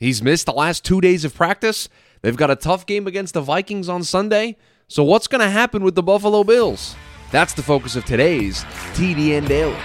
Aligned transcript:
He's 0.00 0.22
missed 0.22 0.46
the 0.46 0.52
last 0.52 0.82
two 0.82 1.02
days 1.02 1.26
of 1.26 1.34
practice. 1.34 1.90
They've 2.22 2.34
got 2.34 2.50
a 2.50 2.56
tough 2.56 2.86
game 2.86 3.06
against 3.06 3.34
the 3.34 3.42
Vikings 3.42 3.86
on 3.86 4.02
Sunday. 4.02 4.56
So, 4.88 5.04
what's 5.04 5.26
going 5.26 5.42
to 5.42 5.50
happen 5.50 5.84
with 5.84 5.94
the 5.94 6.02
Buffalo 6.02 6.42
Bills? 6.42 6.96
That's 7.30 7.52
the 7.52 7.62
focus 7.62 7.96
of 7.96 8.06
today's 8.06 8.64
TDN 8.94 9.46
Daily. 9.46 9.76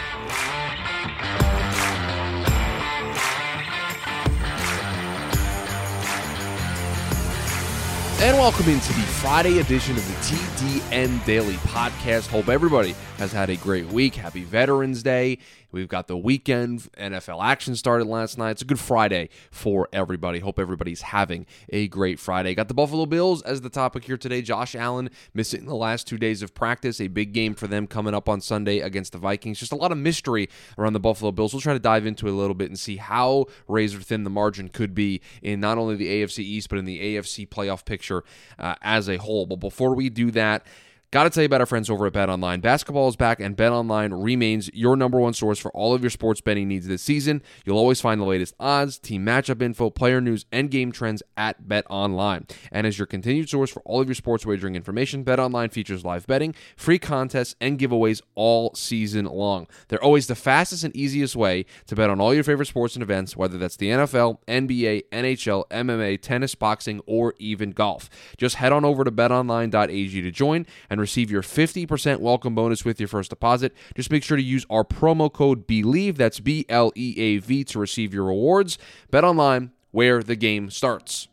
And 8.22 8.38
welcome 8.38 8.70
into 8.70 8.94
the 8.94 9.02
Friday 9.02 9.60
edition 9.60 9.98
of 9.98 10.08
the 10.08 10.14
TDN 10.14 11.26
Daily 11.26 11.56
Podcast. 11.56 12.28
Hope 12.28 12.48
everybody 12.48 12.96
has 13.18 13.32
had 13.32 13.50
a 13.50 13.56
great 13.56 13.88
week. 13.88 14.16
Happy 14.16 14.44
Veterans 14.44 15.02
Day. 15.02 15.38
We've 15.72 15.88
got 15.88 16.08
the 16.08 16.18
weekend. 16.18 16.82
NFL 16.98 17.44
action 17.44 17.76
started 17.76 18.08
last 18.08 18.38
night. 18.38 18.52
It's 18.52 18.62
a 18.62 18.66
good 18.66 18.80
Friday 18.80 19.30
for 19.52 19.90
everybody. 19.92 20.40
Hope 20.40 20.60
everybody's 20.60 21.02
having 21.02 21.46
a 21.70 21.88
great 21.88 22.20
Friday. 22.20 22.56
Got 22.56 22.68
the 22.68 22.74
Buffalo 22.74 23.06
Bills 23.06 23.42
as 23.42 23.62
the 23.62 23.70
topic 23.70 24.06
here 24.06 24.18
today. 24.18 24.42
Josh 24.42 24.76
Allen 24.76 25.10
missing 25.34 25.66
the 25.66 25.76
last 25.76 26.08
two 26.08 26.18
days 26.18 26.42
of 26.42 26.54
practice. 26.54 27.00
A 27.00 27.08
big 27.08 27.34
game 27.34 27.56
for 27.56 27.68
them 27.68 27.88
coming 27.88 28.14
up 28.14 28.30
on 28.30 28.42
Sunday 28.42 28.80
against 28.80 29.12
the 29.12 29.18
Vikings. 29.18 29.60
Just 29.60 29.72
a 29.72 29.78
lot 29.78 29.92
of 29.92 29.98
mystery 29.98 30.50
around 30.78 30.94
the 30.94 31.00
Buffalo 31.00 31.32
Bills. 31.32 31.54
We'll 31.54 31.62
try 31.62 31.74
to 31.74 31.80
dive 31.80 32.06
into 32.06 32.28
it 32.28 32.32
a 32.32 32.36
little 32.36 32.56
bit 32.56 32.70
and 32.70 32.80
see 32.80 32.98
how 32.98 33.46
razor 33.68 34.00
thin 34.00 34.24
the 34.24 34.30
margin 34.30 34.70
could 34.70 34.94
be 34.94 35.22
in 35.42 35.60
not 35.60 35.78
only 35.78 35.96
the 35.96 36.08
AFC 36.08 36.40
East, 36.40 36.70
but 36.70 36.80
in 36.80 36.86
the 36.86 37.16
AFC 37.16 37.48
playoff 37.48 37.86
picture 37.86 38.24
uh, 38.60 38.76
as 38.82 39.10
a 39.10 39.18
whole. 39.18 39.46
But 39.46 39.60
before 39.60 39.94
we 39.94 40.10
do 40.10 40.32
that, 40.32 40.66
Got 41.12 41.24
to 41.24 41.30
tell 41.30 41.44
you 41.44 41.46
about 41.46 41.62
our 41.62 41.66
friends 41.66 41.90
over 41.90 42.08
at 42.08 42.14
Bet 42.14 42.30
Online. 42.30 42.60
Basketball 42.60 43.08
is 43.08 43.16
back, 43.16 43.40
and 43.40 43.56
Bet 43.56 43.72
Online 43.72 44.12
remains 44.12 44.70
your 44.74 44.98
number 44.98 45.20
one 45.20 45.34
source 45.34 45.58
for 45.60 45.72
all 45.72 45.94
of 45.94 46.02
your 46.02 46.10
sports 46.10 46.42
betting 46.42 46.68
needs 46.68 46.88
this 46.88 47.02
season. 47.02 47.42
You'll 47.64 47.78
always 47.78 48.02
find 48.02 48.20
the 48.20 48.26
latest 48.26 48.54
odds, 48.60 49.00
team 49.00 49.26
matchup 49.26 49.62
info, 49.62 49.90
player 49.90 50.20
news, 50.20 50.46
and 50.52 50.70
game 50.70 50.92
trends 50.92 51.24
at 51.38 51.70
Bet 51.70 51.86
Online. 51.90 52.46
And 52.72 52.86
as 52.86 52.98
your 52.98 53.06
continued 53.06 53.50
source 53.50 53.70
for 53.70 53.82
all 53.86 54.02
of 54.02 54.08
your 54.08 54.16
sports 54.16 54.46
wagering 54.46 54.76
information, 54.76 55.24
Bet 55.24 55.40
Online 55.40 55.70
features 55.70 56.04
live 56.04 56.28
betting, 56.28 56.54
free 56.76 57.00
contests, 57.00 57.56
and 57.62 57.80
giveaways 57.80 58.22
all 58.34 58.74
season 58.76 59.26
long. 59.26 59.68
They're 59.88 60.04
always 60.04 60.28
the 60.28 60.36
fastest 60.36 60.84
and 60.84 60.94
easiest 60.96 61.36
way 61.36 61.66
to 61.88 61.96
bet 61.96 62.10
on 62.10 62.20
all 62.20 62.34
your 62.34 62.44
favorite 62.44 62.66
sports 62.66 62.96
and 62.96 63.04
events, 63.04 63.38
whether 63.38 63.58
that's 63.58 63.78
the 63.78 63.90
NFL, 63.90 64.40
NBA, 64.50 65.04
NHL, 65.14 65.70
MMA, 65.70 66.22
tennis, 66.22 66.56
boxing, 66.56 67.00
or 67.06 67.36
even 67.38 67.72
golf. 67.72 68.10
Just 68.38 68.56
head 68.56 68.74
on 68.74 68.84
over 68.84 69.06
to 69.06 69.12
betonline.ag 69.12 70.22
to 70.22 70.32
join 70.32 70.66
and 70.90 70.95
receive 71.00 71.32
your 71.32 71.42
50% 71.42 72.20
welcome 72.20 72.56
bonus 72.56 72.86
with 72.86 73.00
your 73.00 73.08
first 73.08 73.30
deposit. 73.30 73.74
Just 73.96 74.12
make 74.12 74.24
sure 74.24 74.38
to 74.38 74.44
use 74.44 74.66
our 74.70 74.84
promo 74.84 75.32
code 75.32 75.68
BELIEVE, 75.68 76.18
that's 76.18 76.40
B 76.40 76.66
L 76.70 76.92
E 76.96 77.16
A 77.18 77.38
V, 77.38 77.64
to 77.66 77.80
receive 77.80 78.14
your 78.14 78.26
rewards. 78.26 78.78
Bet 79.12 79.24
online 79.24 79.72
where 79.92 80.22
the 80.22 80.36
game 80.36 80.70
starts. 80.70 81.28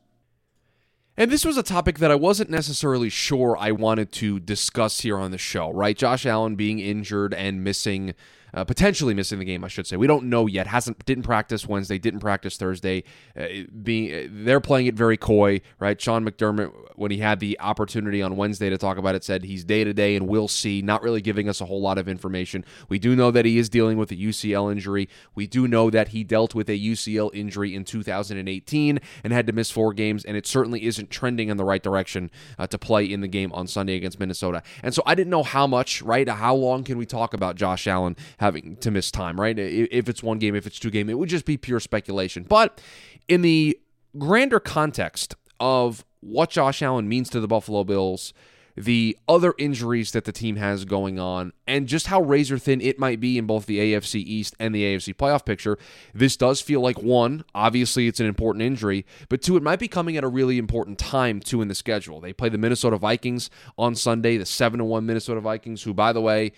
And 1.16 1.30
this 1.30 1.44
was 1.44 1.58
a 1.58 1.62
topic 1.62 1.98
that 1.98 2.10
I 2.10 2.14
wasn't 2.14 2.48
necessarily 2.48 3.10
sure 3.10 3.56
I 3.58 3.70
wanted 3.70 4.12
to 4.12 4.40
discuss 4.40 5.00
here 5.00 5.18
on 5.18 5.30
the 5.30 5.38
show, 5.38 5.70
right? 5.70 5.96
Josh 5.96 6.24
Allen 6.24 6.56
being 6.56 6.78
injured 6.78 7.34
and 7.34 7.62
missing 7.62 8.14
uh, 8.54 8.64
potentially 8.64 9.14
missing 9.14 9.38
the 9.38 9.44
game, 9.44 9.64
I 9.64 9.68
should 9.68 9.86
say. 9.86 9.96
We 9.96 10.06
don't 10.06 10.24
know 10.24 10.46
yet. 10.46 10.66
Hasn't 10.66 11.04
didn't 11.04 11.24
practice 11.24 11.66
Wednesday, 11.66 11.98
didn't 11.98 12.20
practice 12.20 12.56
Thursday. 12.56 13.04
Uh, 13.36 13.46
being 13.82 14.12
uh, 14.12 14.28
they're 14.30 14.60
playing 14.60 14.86
it 14.86 14.94
very 14.94 15.16
coy, 15.16 15.60
right? 15.78 16.00
Sean 16.00 16.24
McDermott, 16.24 16.72
when 16.96 17.10
he 17.10 17.18
had 17.18 17.40
the 17.40 17.58
opportunity 17.60 18.20
on 18.22 18.36
Wednesday 18.36 18.70
to 18.70 18.78
talk 18.78 18.98
about 18.98 19.14
it, 19.14 19.24
said 19.24 19.44
he's 19.44 19.64
day 19.64 19.84
to 19.84 19.92
day 19.92 20.16
and 20.16 20.28
we'll 20.28 20.48
see. 20.48 20.82
Not 20.82 21.02
really 21.02 21.20
giving 21.20 21.48
us 21.48 21.60
a 21.60 21.66
whole 21.66 21.80
lot 21.80 21.98
of 21.98 22.08
information. 22.08 22.64
We 22.88 22.98
do 22.98 23.16
know 23.16 23.30
that 23.30 23.44
he 23.44 23.58
is 23.58 23.68
dealing 23.68 23.96
with 23.96 24.10
a 24.10 24.16
UCL 24.16 24.70
injury. 24.70 25.08
We 25.34 25.46
do 25.46 25.66
know 25.66 25.90
that 25.90 26.08
he 26.08 26.24
dealt 26.24 26.54
with 26.54 26.68
a 26.68 26.78
UCL 26.78 27.30
injury 27.34 27.74
in 27.74 27.84
2018 27.84 29.00
and 29.24 29.32
had 29.32 29.46
to 29.46 29.52
miss 29.52 29.70
four 29.70 29.92
games, 29.92 30.24
and 30.24 30.36
it 30.36 30.46
certainly 30.46 30.84
isn't 30.84 31.10
trending 31.10 31.48
in 31.48 31.56
the 31.56 31.64
right 31.64 31.82
direction 31.82 32.30
uh, 32.58 32.66
to 32.66 32.78
play 32.78 33.04
in 33.04 33.20
the 33.20 33.28
game 33.28 33.52
on 33.52 33.66
Sunday 33.66 33.96
against 33.96 34.20
Minnesota. 34.20 34.62
And 34.82 34.94
so 34.94 35.02
I 35.06 35.14
didn't 35.14 35.30
know 35.30 35.42
how 35.42 35.66
much, 35.66 36.02
right? 36.02 36.28
How 36.28 36.54
long 36.54 36.84
can 36.84 36.98
we 36.98 37.06
talk 37.06 37.34
about 37.34 37.56
Josh 37.56 37.86
Allen? 37.86 38.16
Having 38.42 38.76
to 38.78 38.90
miss 38.90 39.10
time, 39.10 39.40
right? 39.40 39.58
If 39.58 40.08
it's 40.08 40.22
one 40.22 40.38
game, 40.38 40.54
if 40.54 40.66
it's 40.66 40.78
two 40.78 40.90
game, 40.90 41.08
it 41.08 41.18
would 41.18 41.30
just 41.30 41.46
be 41.46 41.56
pure 41.56 41.80
speculation. 41.80 42.42
But 42.42 42.80
in 43.28 43.40
the 43.40 43.78
grander 44.18 44.60
context 44.60 45.34
of 45.58 46.04
what 46.20 46.50
Josh 46.50 46.82
Allen 46.82 47.08
means 47.08 47.30
to 47.30 47.40
the 47.40 47.48
Buffalo 47.48 47.84
Bills, 47.84 48.34
the 48.76 49.18
other 49.28 49.54
injuries 49.58 50.12
that 50.12 50.24
the 50.24 50.32
team 50.32 50.56
has 50.56 50.84
going 50.84 51.18
on, 51.18 51.52
and 51.66 51.86
just 51.86 52.06
how 52.08 52.20
razor 52.22 52.58
thin 52.58 52.80
it 52.80 52.98
might 52.98 53.20
be 53.20 53.38
in 53.38 53.46
both 53.46 53.66
the 53.66 53.78
AFC 53.78 54.16
East 54.16 54.56
and 54.58 54.74
the 54.74 54.82
AFC 54.82 55.14
playoff 55.14 55.44
picture, 55.44 55.78
this 56.14 56.36
does 56.36 56.60
feel 56.60 56.80
like 56.80 57.02
one, 57.02 57.44
obviously 57.54 58.08
it's 58.08 58.20
an 58.20 58.26
important 58.26 58.62
injury, 58.62 59.04
but 59.28 59.42
two, 59.42 59.56
it 59.56 59.62
might 59.62 59.78
be 59.78 59.88
coming 59.88 60.16
at 60.16 60.24
a 60.24 60.28
really 60.28 60.58
important 60.58 60.98
time 60.98 61.38
too 61.38 61.60
in 61.60 61.68
the 61.68 61.74
schedule. 61.74 62.20
They 62.20 62.32
play 62.32 62.48
the 62.48 62.58
Minnesota 62.58 62.96
Vikings 62.96 63.50
on 63.76 63.94
Sunday, 63.94 64.36
the 64.36 64.46
7 64.46 64.82
1 64.82 65.06
Minnesota 65.06 65.40
Vikings, 65.40 65.82
who, 65.82 65.92
by 65.92 66.12
the 66.12 66.20
way, 66.20 66.52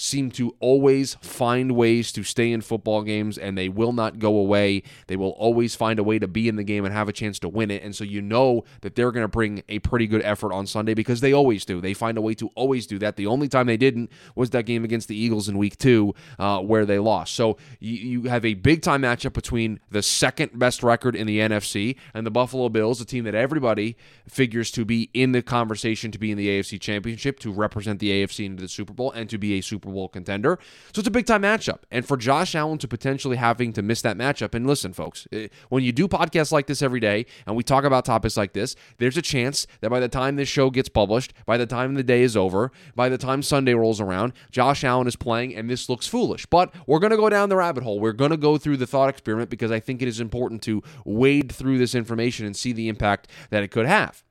seem 0.00 0.30
to 0.30 0.56
always 0.60 1.14
find 1.20 1.72
ways 1.72 2.10
to 2.10 2.22
stay 2.22 2.50
in 2.50 2.62
football 2.62 3.02
games 3.02 3.36
and 3.36 3.56
they 3.56 3.68
will 3.68 3.92
not 3.92 4.18
go 4.18 4.36
away. 4.36 4.82
They 5.08 5.16
will 5.16 5.30
always 5.32 5.74
find 5.74 5.98
a 5.98 6.02
way 6.02 6.18
to 6.18 6.26
be 6.26 6.48
in 6.48 6.56
the 6.56 6.64
game 6.64 6.86
and 6.86 6.94
have 6.94 7.08
a 7.08 7.12
chance 7.12 7.38
to 7.40 7.48
win 7.48 7.70
it. 7.70 7.82
And 7.82 7.94
so 7.94 8.04
you 8.04 8.22
know 8.22 8.64
that 8.80 8.94
they're 8.94 9.12
going 9.12 9.24
to 9.24 9.28
bring 9.28 9.62
a 9.68 9.78
pretty 9.80 10.06
good 10.06 10.22
effort 10.22 10.54
on 10.54 10.66
Sunday 10.66 10.94
because 10.94 11.20
they 11.20 11.34
always 11.34 11.66
do. 11.66 11.82
They 11.82 11.92
find 11.92 12.16
a 12.16 12.22
way 12.22 12.32
to 12.34 12.48
always 12.54 12.86
do 12.86 12.98
that. 12.98 13.16
The 13.16 13.26
only 13.26 13.46
time 13.46 13.66
they 13.66 13.76
didn't 13.76 14.10
was 14.34 14.50
that 14.50 14.64
game 14.64 14.84
against 14.84 15.08
the 15.08 15.16
Eagles 15.16 15.50
in 15.50 15.58
week 15.58 15.76
two 15.76 16.14
uh, 16.38 16.60
where 16.60 16.86
they 16.86 16.98
lost. 16.98 17.34
So 17.34 17.58
you, 17.78 17.92
you 17.94 18.22
have 18.30 18.46
a 18.46 18.54
big 18.54 18.80
time 18.80 19.02
matchup 19.02 19.34
between 19.34 19.80
the 19.90 20.02
second 20.02 20.58
best 20.58 20.82
record 20.82 21.14
in 21.14 21.26
the 21.26 21.40
NFC 21.40 21.96
and 22.14 22.26
the 22.26 22.30
Buffalo 22.30 22.70
Bills, 22.70 23.02
a 23.02 23.04
team 23.04 23.24
that 23.24 23.34
everybody 23.34 23.98
figures 24.26 24.70
to 24.70 24.86
be 24.86 25.10
in 25.12 25.32
the 25.32 25.42
conversation 25.42 26.10
to 26.10 26.18
be 26.18 26.30
in 26.30 26.38
the 26.38 26.48
AFC 26.48 26.80
Championship, 26.80 27.38
to 27.40 27.52
represent 27.52 28.00
the 28.00 28.10
AFC 28.10 28.46
into 28.46 28.62
the 28.62 28.68
Super 28.68 28.94
Bowl, 28.94 29.10
and 29.12 29.28
to 29.28 29.36
be 29.36 29.58
a 29.58 29.60
Super 29.60 29.89
Super 29.90 29.94
Bowl 29.94 30.08
contender. 30.08 30.58
So 30.92 31.00
it's 31.00 31.08
a 31.08 31.10
big 31.10 31.26
time 31.26 31.42
matchup. 31.42 31.80
And 31.90 32.06
for 32.06 32.16
Josh 32.16 32.54
Allen 32.54 32.78
to 32.78 32.88
potentially 32.88 33.36
having 33.36 33.72
to 33.74 33.82
miss 33.82 34.02
that 34.02 34.16
matchup, 34.16 34.54
and 34.54 34.66
listen, 34.66 34.92
folks, 34.92 35.26
eh, 35.32 35.48
when 35.68 35.82
you 35.82 35.92
do 35.92 36.08
podcasts 36.08 36.52
like 36.52 36.66
this 36.66 36.82
every 36.82 37.00
day 37.00 37.26
and 37.46 37.56
we 37.56 37.62
talk 37.62 37.84
about 37.84 38.04
topics 38.04 38.36
like 38.36 38.52
this, 38.52 38.76
there's 38.98 39.16
a 39.16 39.22
chance 39.22 39.66
that 39.80 39.90
by 39.90 40.00
the 40.00 40.08
time 40.08 40.36
this 40.36 40.48
show 40.48 40.70
gets 40.70 40.88
published, 40.88 41.32
by 41.46 41.56
the 41.56 41.66
time 41.66 41.94
the 41.94 42.02
day 42.02 42.22
is 42.22 42.36
over, 42.36 42.70
by 42.94 43.08
the 43.08 43.18
time 43.18 43.42
Sunday 43.42 43.74
rolls 43.74 44.00
around, 44.00 44.32
Josh 44.50 44.84
Allen 44.84 45.06
is 45.06 45.16
playing 45.16 45.54
and 45.54 45.68
this 45.68 45.88
looks 45.88 46.06
foolish. 46.06 46.46
But 46.46 46.72
we're 46.86 47.00
going 47.00 47.10
to 47.10 47.16
go 47.16 47.28
down 47.28 47.48
the 47.48 47.56
rabbit 47.56 47.82
hole. 47.82 48.00
We're 48.00 48.12
going 48.12 48.30
to 48.30 48.36
go 48.36 48.58
through 48.58 48.76
the 48.76 48.86
thought 48.86 49.08
experiment 49.08 49.50
because 49.50 49.70
I 49.70 49.80
think 49.80 50.02
it 50.02 50.08
is 50.08 50.20
important 50.20 50.62
to 50.62 50.82
wade 51.04 51.52
through 51.52 51.78
this 51.78 51.94
information 51.94 52.46
and 52.46 52.56
see 52.56 52.72
the 52.72 52.88
impact 52.88 53.28
that 53.50 53.62
it 53.62 53.68
could 53.68 53.86
have. 53.86 54.22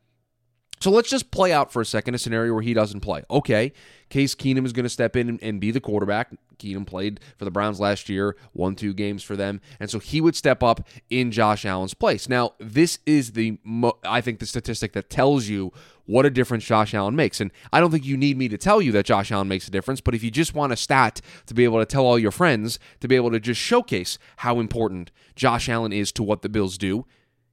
So 0.81 0.91
let's 0.91 1.09
just 1.09 1.29
play 1.31 1.51
out 1.51 1.73
for 1.73 1.81
a 1.81 1.85
second 1.85 2.15
a 2.15 2.17
scenario 2.17 2.53
where 2.53 2.61
he 2.61 2.73
doesn't 2.73 3.01
play. 3.01 3.23
Okay, 3.29 3.73
Case 4.09 4.33
Keenum 4.33 4.65
is 4.65 4.73
going 4.73 4.85
to 4.85 4.89
step 4.89 5.15
in 5.15 5.39
and, 5.41 5.59
be 5.59 5.71
the 5.71 5.81
quarterback. 5.81 6.31
Keenum 6.57 6.85
played 6.85 7.19
for 7.37 7.45
the 7.45 7.51
Browns 7.51 7.79
last 7.79 8.09
year, 8.09 8.35
won 8.53 8.75
two 8.75 8.93
games 8.93 9.23
for 9.23 9.35
them, 9.35 9.61
and 9.79 9.89
so 9.89 9.99
he 9.99 10.21
would 10.21 10.35
step 10.35 10.63
up 10.63 10.87
in 11.09 11.31
Josh 11.31 11.65
Allen's 11.65 11.93
place. 11.93 12.29
Now, 12.29 12.53
this 12.59 12.99
is 13.05 13.33
the 13.33 13.59
I 14.03 14.21
think 14.21 14.39
the 14.39 14.45
statistic 14.45 14.93
that 14.93 15.09
tells 15.09 15.47
you 15.47 15.71
what 16.05 16.25
a 16.25 16.29
difference 16.29 16.65
Josh 16.65 16.93
Allen 16.93 17.15
makes. 17.15 17.39
And 17.39 17.51
I 17.71 17.79
don't 17.79 17.91
think 17.91 18.05
you 18.05 18.17
need 18.17 18.37
me 18.37 18.49
to 18.49 18.57
tell 18.57 18.81
you 18.81 18.91
that 18.93 19.05
Josh 19.05 19.31
Allen 19.31 19.47
makes 19.47 19.67
a 19.67 19.71
difference, 19.71 20.01
but 20.01 20.15
if 20.15 20.23
you 20.23 20.31
just 20.31 20.55
want 20.55 20.73
a 20.73 20.75
stat 20.75 21.21
to 21.45 21.53
be 21.53 21.65
able 21.65 21.79
to 21.79 21.85
tell 21.85 22.05
all 22.05 22.17
your 22.17 22.31
friends, 22.31 22.79
to 22.99 23.07
be 23.07 23.15
able 23.15 23.31
to 23.31 23.39
just 23.39 23.61
showcase 23.61 24.17
how 24.37 24.59
important 24.59 25.11
Josh 25.35 25.69
Allen 25.69 25.93
is 25.93 26.11
to 26.13 26.23
what 26.23 26.41
the 26.41 26.49
Bills 26.49 26.77
do, 26.77 27.05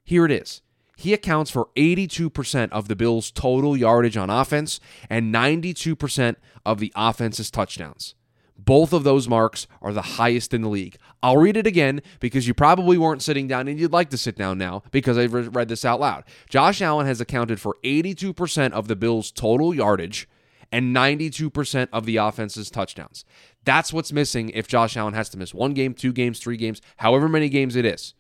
here 0.04 0.25
it 0.25 0.32
is. 0.32 0.62
He 0.98 1.12
accounts 1.12 1.50
for 1.50 1.68
82% 1.76 2.70
of 2.72 2.88
the 2.88 2.96
Bills' 2.96 3.30
total 3.30 3.76
yardage 3.76 4.16
on 4.16 4.30
offense 4.30 4.80
and 5.10 5.32
92% 5.32 6.36
of 6.64 6.80
the 6.80 6.92
offense's 6.96 7.50
touchdowns. 7.50 8.14
Both 8.58 8.94
of 8.94 9.04
those 9.04 9.28
marks 9.28 9.66
are 9.82 9.92
the 9.92 10.00
highest 10.02 10.54
in 10.54 10.62
the 10.62 10.70
league. 10.70 10.96
I'll 11.22 11.36
read 11.36 11.58
it 11.58 11.66
again 11.66 12.00
because 12.18 12.48
you 12.48 12.54
probably 12.54 12.96
weren't 12.96 13.20
sitting 13.20 13.46
down 13.46 13.68
and 13.68 13.78
you'd 13.78 13.92
like 13.92 14.08
to 14.10 14.18
sit 14.18 14.36
down 14.36 14.56
now 14.56 14.82
because 14.90 15.18
I've 15.18 15.54
read 15.54 15.68
this 15.68 15.84
out 15.84 16.00
loud. 16.00 16.24
Josh 16.48 16.80
Allen 16.80 17.06
has 17.06 17.21
accounted 17.21 17.60
for 17.60 17.76
82% 17.84 18.72
of 18.72 18.88
the 18.88 18.97
Bills' 18.97 19.30
total 19.30 19.74
yardage 19.74 20.26
and 20.72 20.97
92% 20.97 21.88
of 21.92 22.06
the 22.06 22.16
offense's 22.16 22.71
touchdowns. 22.71 23.26
That's 23.65 23.92
what's 23.92 24.12
missing 24.12 24.48
if 24.50 24.66
Josh 24.66 24.97
Allen 24.97 25.15
has 25.15 25.28
to 25.30 25.38
miss 25.38 25.53
one 25.53 25.74
game, 25.74 25.92
two 25.92 26.12
games, 26.12 26.38
three 26.38 26.56
games, 26.56 26.80
however 26.97 27.28
many 27.28 27.50
games 27.50 27.76
it 27.76 27.84
is. 27.84 28.15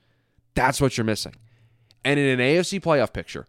That's 0.54 0.80
what 0.80 0.98
you're 0.98 1.04
missing. 1.04 1.34
And 2.06 2.20
in 2.20 2.38
an 2.38 2.38
AFC 2.38 2.80
playoff 2.80 3.12
picture, 3.12 3.48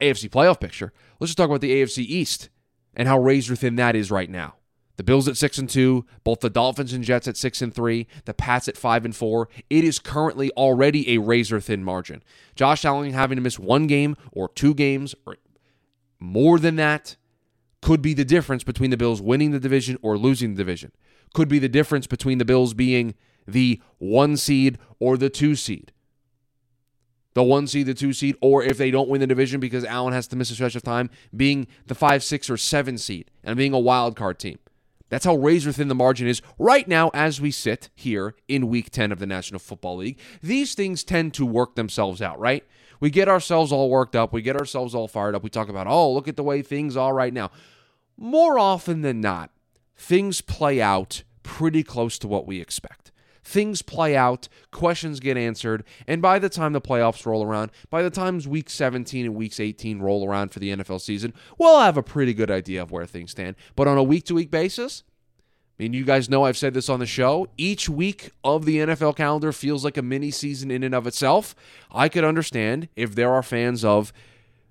AFC 0.00 0.30
playoff 0.30 0.60
picture, 0.60 0.92
let's 1.18 1.30
just 1.30 1.38
talk 1.38 1.48
about 1.48 1.60
the 1.60 1.72
AFC 1.72 2.04
East 2.04 2.50
and 2.94 3.08
how 3.08 3.18
razor 3.18 3.56
thin 3.56 3.74
that 3.74 3.96
is 3.96 4.12
right 4.12 4.30
now. 4.30 4.54
The 4.94 5.02
Bills 5.02 5.26
at 5.26 5.36
6 5.36 5.58
and 5.58 5.68
2, 5.68 6.06
both 6.22 6.38
the 6.38 6.50
Dolphins 6.50 6.92
and 6.92 7.02
Jets 7.02 7.26
at 7.26 7.36
6 7.36 7.60
and 7.60 7.74
3, 7.74 8.06
the 8.26 8.34
Pats 8.34 8.68
at 8.68 8.76
5 8.76 9.06
and 9.06 9.16
4. 9.16 9.48
It 9.68 9.82
is 9.82 9.98
currently 9.98 10.52
already 10.52 11.12
a 11.12 11.18
razor 11.18 11.58
thin 11.58 11.82
margin. 11.82 12.22
Josh 12.54 12.84
Allen 12.84 13.12
having 13.12 13.34
to 13.34 13.42
miss 13.42 13.58
one 13.58 13.88
game 13.88 14.16
or 14.30 14.50
two 14.50 14.72
games 14.72 15.16
or 15.26 15.36
more 16.20 16.60
than 16.60 16.76
that 16.76 17.16
could 17.82 18.00
be 18.00 18.14
the 18.14 18.24
difference 18.24 18.62
between 18.62 18.90
the 18.90 18.96
Bills 18.96 19.20
winning 19.20 19.50
the 19.50 19.58
division 19.58 19.98
or 20.00 20.16
losing 20.16 20.54
the 20.54 20.58
division. 20.58 20.92
Could 21.34 21.48
be 21.48 21.58
the 21.58 21.68
difference 21.68 22.06
between 22.06 22.38
the 22.38 22.44
Bills 22.44 22.72
being 22.72 23.16
the 23.48 23.82
1 23.98 24.36
seed 24.36 24.78
or 25.00 25.16
the 25.16 25.28
2 25.28 25.56
seed. 25.56 25.90
The 27.38 27.44
one 27.44 27.68
seed, 27.68 27.86
the 27.86 27.94
two 27.94 28.12
seed, 28.12 28.36
or 28.40 28.64
if 28.64 28.78
they 28.78 28.90
don't 28.90 29.08
win 29.08 29.20
the 29.20 29.26
division 29.26 29.60
because 29.60 29.84
Allen 29.84 30.12
has 30.12 30.26
to 30.26 30.34
miss 30.34 30.50
a 30.50 30.54
stretch 30.54 30.74
of 30.74 30.82
time, 30.82 31.08
being 31.36 31.68
the 31.86 31.94
five, 31.94 32.24
six, 32.24 32.50
or 32.50 32.56
seven 32.56 32.98
seed 32.98 33.30
and 33.44 33.56
being 33.56 33.72
a 33.72 33.78
wild 33.78 34.16
card 34.16 34.40
team. 34.40 34.58
That's 35.08 35.24
how 35.24 35.36
razor 35.36 35.70
thin 35.70 35.86
the 35.86 35.94
margin 35.94 36.26
is 36.26 36.42
right 36.58 36.86
now 36.88 37.12
as 37.14 37.40
we 37.40 37.52
sit 37.52 37.90
here 37.94 38.34
in 38.48 38.68
week 38.68 38.90
10 38.90 39.12
of 39.12 39.20
the 39.20 39.26
National 39.26 39.60
Football 39.60 39.98
League. 39.98 40.18
These 40.42 40.74
things 40.74 41.04
tend 41.04 41.32
to 41.34 41.46
work 41.46 41.76
themselves 41.76 42.20
out, 42.20 42.40
right? 42.40 42.64
We 42.98 43.08
get 43.08 43.28
ourselves 43.28 43.70
all 43.70 43.88
worked 43.88 44.16
up. 44.16 44.32
We 44.32 44.42
get 44.42 44.56
ourselves 44.56 44.92
all 44.92 45.06
fired 45.06 45.36
up. 45.36 45.44
We 45.44 45.48
talk 45.48 45.68
about, 45.68 45.86
oh, 45.86 46.12
look 46.12 46.26
at 46.26 46.34
the 46.34 46.42
way 46.42 46.60
things 46.60 46.96
are 46.96 47.14
right 47.14 47.32
now. 47.32 47.52
More 48.16 48.58
often 48.58 49.02
than 49.02 49.20
not, 49.20 49.52
things 49.96 50.40
play 50.40 50.82
out 50.82 51.22
pretty 51.44 51.84
close 51.84 52.18
to 52.18 52.26
what 52.26 52.48
we 52.48 52.60
expect. 52.60 53.12
Things 53.48 53.80
play 53.80 54.14
out, 54.14 54.46
questions 54.70 55.20
get 55.20 55.38
answered, 55.38 55.82
and 56.06 56.20
by 56.20 56.38
the 56.38 56.50
time 56.50 56.74
the 56.74 56.82
playoffs 56.82 57.24
roll 57.24 57.42
around, 57.42 57.70
by 57.88 58.02
the 58.02 58.10
times 58.10 58.46
week 58.46 58.68
17 58.68 59.24
and 59.24 59.34
weeks 59.34 59.58
18 59.58 60.00
roll 60.00 60.28
around 60.28 60.50
for 60.50 60.58
the 60.58 60.68
NFL 60.68 61.00
season, 61.00 61.32
we'll 61.56 61.80
have 61.80 61.96
a 61.96 62.02
pretty 62.02 62.34
good 62.34 62.50
idea 62.50 62.82
of 62.82 62.90
where 62.90 63.06
things 63.06 63.30
stand. 63.30 63.56
But 63.74 63.88
on 63.88 63.96
a 63.96 64.02
week 64.02 64.24
to 64.26 64.34
week 64.34 64.50
basis, 64.50 65.02
I 65.80 65.84
mean, 65.84 65.94
you 65.94 66.04
guys 66.04 66.28
know 66.28 66.44
I've 66.44 66.58
said 66.58 66.74
this 66.74 66.90
on 66.90 67.00
the 67.00 67.06
show. 67.06 67.48
Each 67.56 67.88
week 67.88 68.32
of 68.44 68.66
the 68.66 68.76
NFL 68.80 69.16
calendar 69.16 69.50
feels 69.50 69.82
like 69.82 69.96
a 69.96 70.02
mini 70.02 70.30
season 70.30 70.70
in 70.70 70.82
and 70.82 70.94
of 70.94 71.06
itself. 71.06 71.54
I 71.90 72.10
could 72.10 72.24
understand 72.24 72.88
if 72.96 73.14
there 73.14 73.32
are 73.32 73.42
fans 73.42 73.82
of 73.82 74.12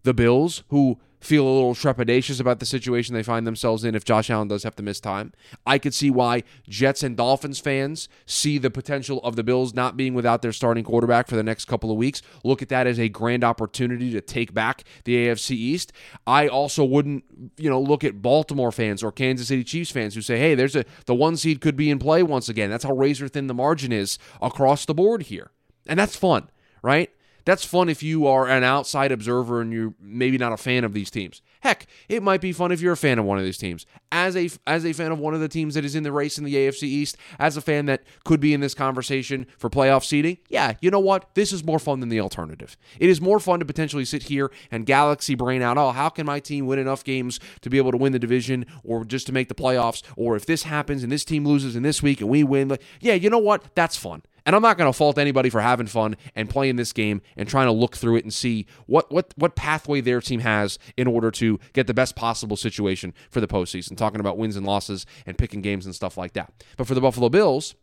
the 0.03 0.13
Bills 0.13 0.63
who 0.67 0.99
feel 1.19 1.47
a 1.47 1.49
little 1.49 1.73
trepidatious 1.73 2.39
about 2.39 2.59
the 2.59 2.65
situation 2.65 3.13
they 3.13 3.23
find 3.23 3.47
themselves 3.47 3.83
in 3.83 3.95
if 3.95 4.05
Josh 4.05 4.29
Allen 4.29 4.47
does 4.47 4.63
have 4.63 4.75
to 4.75 4.83
miss 4.83 4.99
time. 4.99 5.33
I 5.65 5.77
could 5.77 5.93
see 5.93 6.09
why 6.09 6.43
Jets 6.67 7.03
and 7.03 7.17
Dolphins 7.17 7.59
fans 7.59 8.07
see 8.25 8.57
the 8.57 8.69
potential 8.69 9.19
of 9.23 9.35
the 9.35 9.43
Bills 9.43 9.73
not 9.73 9.97
being 9.97 10.13
without 10.13 10.41
their 10.41 10.51
starting 10.51 10.83
quarterback 10.83 11.27
for 11.27 11.35
the 11.35 11.43
next 11.43 11.65
couple 11.65 11.91
of 11.91 11.97
weeks. 11.97 12.21
Look 12.43 12.61
at 12.61 12.69
that 12.69 12.87
as 12.87 12.99
a 12.99 13.09
grand 13.09 13.43
opportunity 13.43 14.11
to 14.11 14.21
take 14.21 14.53
back 14.53 14.83
the 15.05 15.27
AFC 15.27 15.51
East. 15.51 15.91
I 16.25 16.47
also 16.47 16.83
wouldn't, 16.83 17.23
you 17.57 17.69
know, 17.69 17.81
look 17.81 18.03
at 18.03 18.21
Baltimore 18.21 18.71
fans 18.71 19.03
or 19.03 19.11
Kansas 19.11 19.47
City 19.47 19.63
Chiefs 19.63 19.91
fans 19.91 20.15
who 20.15 20.21
say, 20.21 20.37
"Hey, 20.37 20.55
there's 20.55 20.75
a 20.75 20.85
the 21.05 21.15
one 21.15 21.35
seed 21.37 21.61
could 21.61 21.75
be 21.75 21.89
in 21.89 21.99
play 21.99 22.21
once 22.23 22.49
again." 22.49 22.69
That's 22.69 22.83
how 22.83 22.93
razor 22.93 23.27
thin 23.27 23.47
the 23.47 23.53
margin 23.53 23.91
is 23.91 24.19
across 24.41 24.85
the 24.85 24.93
board 24.93 25.23
here. 25.23 25.51
And 25.87 25.99
that's 25.99 26.15
fun, 26.15 26.49
right? 26.81 27.09
That's 27.47 27.63
fun 27.63 27.87
if 27.87 28.03
you 28.03 28.27
are 28.27 28.45
an 28.45 28.65
outside 28.65 29.09
observer 29.09 29.61
and 29.61 29.71
you're 29.71 29.93
maybe 30.01 30.37
not 30.37 30.51
a 30.51 30.57
fan 30.57 30.83
of 30.83 30.91
these 30.91 31.09
teams. 31.09 31.41
Heck, 31.61 31.87
it 32.09 32.21
might 32.21 32.41
be 32.41 32.51
fun 32.51 32.73
if 32.73 32.81
you're 32.81 32.91
a 32.91 32.97
fan 32.97 33.19
of 33.19 33.23
one 33.23 33.37
of 33.37 33.45
these 33.45 33.57
teams. 33.57 33.85
As 34.11 34.35
a 34.35 34.49
as 34.67 34.85
a 34.85 34.91
fan 34.91 35.13
of 35.13 35.19
one 35.19 35.33
of 35.33 35.39
the 35.39 35.47
teams 35.47 35.73
that 35.75 35.85
is 35.85 35.95
in 35.95 36.03
the 36.03 36.11
race 36.11 36.37
in 36.37 36.43
the 36.43 36.53
AFC 36.53 36.83
East, 36.83 37.15
as 37.39 37.55
a 37.55 37.61
fan 37.61 37.85
that 37.85 38.03
could 38.25 38.41
be 38.41 38.53
in 38.53 38.59
this 38.59 38.73
conversation 38.73 39.47
for 39.57 39.69
playoff 39.69 40.03
seeding, 40.03 40.39
yeah, 40.49 40.73
you 40.81 40.91
know 40.91 40.99
what? 40.99 41.33
This 41.35 41.53
is 41.53 41.63
more 41.63 41.79
fun 41.79 42.01
than 42.01 42.09
the 42.09 42.19
alternative. 42.19 42.75
It 42.99 43.09
is 43.09 43.21
more 43.21 43.39
fun 43.39 43.59
to 43.59 43.65
potentially 43.65 44.03
sit 44.03 44.23
here 44.23 44.51
and 44.69 44.85
galaxy 44.85 45.33
brain 45.33 45.61
out, 45.61 45.77
oh, 45.77 45.91
how 45.91 46.09
can 46.09 46.25
my 46.25 46.41
team 46.41 46.67
win 46.67 46.79
enough 46.79 47.05
games 47.05 47.39
to 47.61 47.69
be 47.69 47.77
able 47.77 47.91
to 47.91 47.97
win 47.97 48.11
the 48.11 48.19
division 48.19 48.65
or 48.83 49.05
just 49.05 49.25
to 49.27 49.31
make 49.31 49.47
the 49.47 49.55
playoffs? 49.55 50.03
Or 50.17 50.35
if 50.35 50.45
this 50.45 50.63
happens 50.63 51.01
and 51.01 51.13
this 51.13 51.23
team 51.23 51.45
loses 51.45 51.77
in 51.77 51.83
this 51.83 52.03
week 52.03 52.19
and 52.19 52.29
we 52.29 52.43
win, 52.43 52.67
like, 52.67 52.81
yeah, 52.99 53.13
you 53.13 53.29
know 53.29 53.37
what? 53.37 53.73
That's 53.73 53.95
fun. 53.95 54.23
And 54.47 54.55
I'm 54.55 54.61
not 54.61 54.77
going 54.77 54.89
to 54.89 54.97
fault 54.97 55.17
anybody 55.17 55.49
for 55.49 55.59
having 55.59 55.87
fun 55.87 56.15
and 56.33 56.49
playing 56.49 56.77
this 56.77 56.93
game 56.93 57.21
and 57.35 57.49
trying 57.49 57.67
to 57.67 57.73
look 57.73 57.97
through 57.97 58.15
it 58.15 58.23
and 58.23 58.33
see 58.33 58.65
what 58.85 59.11
what 59.11 59.33
what 59.35 59.57
pathway 59.57 59.99
their 59.99 60.21
team 60.21 60.39
has 60.39 60.79
in 60.95 61.05
order 61.05 61.29
to 61.31 61.59
get 61.73 61.85
the 61.85 61.93
best 61.93 62.15
possible 62.15 62.55
situation 62.55 63.13
for 63.29 63.41
the 63.41 63.47
postseason. 63.47 63.97
Talking 63.97 64.21
about 64.21 64.37
wins 64.37 64.55
and 64.55 64.65
losses 64.65 65.05
and 65.25 65.37
picking 65.37 65.61
games 65.61 65.85
and 65.85 65.93
stuff 65.93 66.17
like 66.17 66.31
that. 66.33 66.63
But 66.77 66.87
for 66.87 66.95
the 66.95 67.01
Buffalo 67.01 67.27
Bills, 67.27 67.75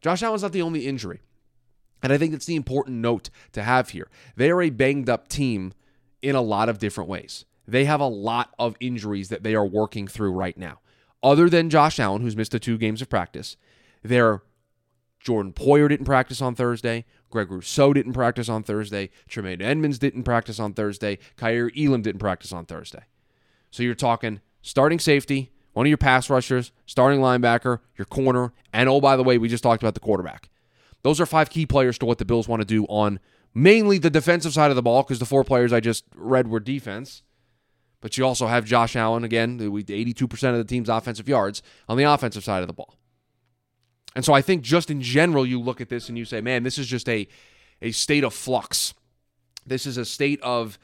Josh 0.00 0.22
Allen's 0.22 0.44
not 0.44 0.52
the 0.52 0.62
only 0.62 0.86
injury. 0.86 1.20
And 2.04 2.12
I 2.12 2.18
think 2.18 2.30
that's 2.30 2.46
the 2.46 2.56
important 2.56 2.98
note 2.98 3.28
to 3.52 3.64
have 3.64 3.90
here. 3.90 4.08
They 4.36 4.52
are 4.52 4.62
a 4.62 4.70
banged 4.70 5.10
up 5.10 5.26
team 5.26 5.72
in 6.22 6.36
a 6.36 6.40
lot 6.40 6.68
of 6.68 6.78
different 6.78 7.10
ways. 7.10 7.46
They 7.66 7.84
have 7.86 8.00
a 8.00 8.06
lot 8.06 8.54
of 8.60 8.76
injuries 8.78 9.28
that 9.30 9.42
they 9.42 9.56
are 9.56 9.66
working 9.66 10.06
through 10.06 10.32
right 10.32 10.56
now. 10.56 10.78
Other 11.20 11.50
than 11.50 11.68
Josh 11.68 11.98
Allen, 11.98 12.22
who's 12.22 12.36
missed 12.36 12.52
the 12.52 12.60
two 12.60 12.78
games 12.78 13.02
of 13.02 13.08
practice, 13.08 13.56
they're 14.04 14.42
Jordan 15.22 15.52
Poyer 15.52 15.88
didn't 15.88 16.04
practice 16.04 16.42
on 16.42 16.54
Thursday. 16.54 17.04
Greg 17.30 17.50
Rousseau 17.50 17.92
didn't 17.92 18.12
practice 18.12 18.48
on 18.48 18.62
Thursday. 18.62 19.10
Tremaine 19.28 19.62
Edmunds 19.62 19.98
didn't 19.98 20.24
practice 20.24 20.58
on 20.58 20.74
Thursday. 20.74 21.18
Kaiir 21.36 21.70
Elam 21.76 22.02
didn't 22.02 22.18
practice 22.18 22.52
on 22.52 22.66
Thursday. 22.66 23.04
So 23.70 23.82
you're 23.82 23.94
talking 23.94 24.40
starting 24.62 24.98
safety, 24.98 25.52
one 25.72 25.86
of 25.86 25.88
your 25.88 25.96
pass 25.96 26.28
rushers, 26.28 26.72
starting 26.86 27.20
linebacker, 27.20 27.78
your 27.96 28.04
corner, 28.06 28.52
and 28.72 28.88
oh, 28.88 29.00
by 29.00 29.16
the 29.16 29.22
way, 29.22 29.38
we 29.38 29.48
just 29.48 29.62
talked 29.62 29.82
about 29.82 29.94
the 29.94 30.00
quarterback. 30.00 30.50
Those 31.02 31.20
are 31.20 31.26
five 31.26 31.50
key 31.50 31.66
players 31.66 31.98
to 31.98 32.06
what 32.06 32.18
the 32.18 32.24
Bills 32.24 32.48
want 32.48 32.60
to 32.60 32.66
do 32.66 32.84
on 32.86 33.20
mainly 33.54 33.98
the 33.98 34.10
defensive 34.10 34.52
side 34.52 34.70
of 34.70 34.76
the 34.76 34.82
ball 34.82 35.02
because 35.02 35.18
the 35.18 35.26
four 35.26 35.44
players 35.44 35.72
I 35.72 35.80
just 35.80 36.04
read 36.14 36.48
were 36.48 36.60
defense. 36.60 37.22
But 38.00 38.18
you 38.18 38.26
also 38.26 38.48
have 38.48 38.64
Josh 38.64 38.96
Allen, 38.96 39.22
again, 39.22 39.60
82% 39.60 40.50
of 40.50 40.56
the 40.56 40.64
team's 40.64 40.88
offensive 40.88 41.28
yards 41.28 41.62
on 41.88 41.96
the 41.96 42.02
offensive 42.02 42.42
side 42.42 42.62
of 42.62 42.66
the 42.66 42.72
ball. 42.72 42.96
And 44.14 44.24
so 44.24 44.32
I 44.32 44.42
think 44.42 44.62
just 44.62 44.90
in 44.90 45.00
general, 45.00 45.46
you 45.46 45.60
look 45.60 45.80
at 45.80 45.88
this 45.88 46.08
and 46.08 46.18
you 46.18 46.24
say, 46.24 46.40
man, 46.40 46.62
this 46.62 46.78
is 46.78 46.86
just 46.86 47.08
a, 47.08 47.26
a 47.80 47.92
state 47.92 48.24
of 48.24 48.34
flux. 48.34 48.94
This 49.66 49.86
is 49.86 49.96
a 49.96 50.04
state 50.04 50.40
of 50.42 50.78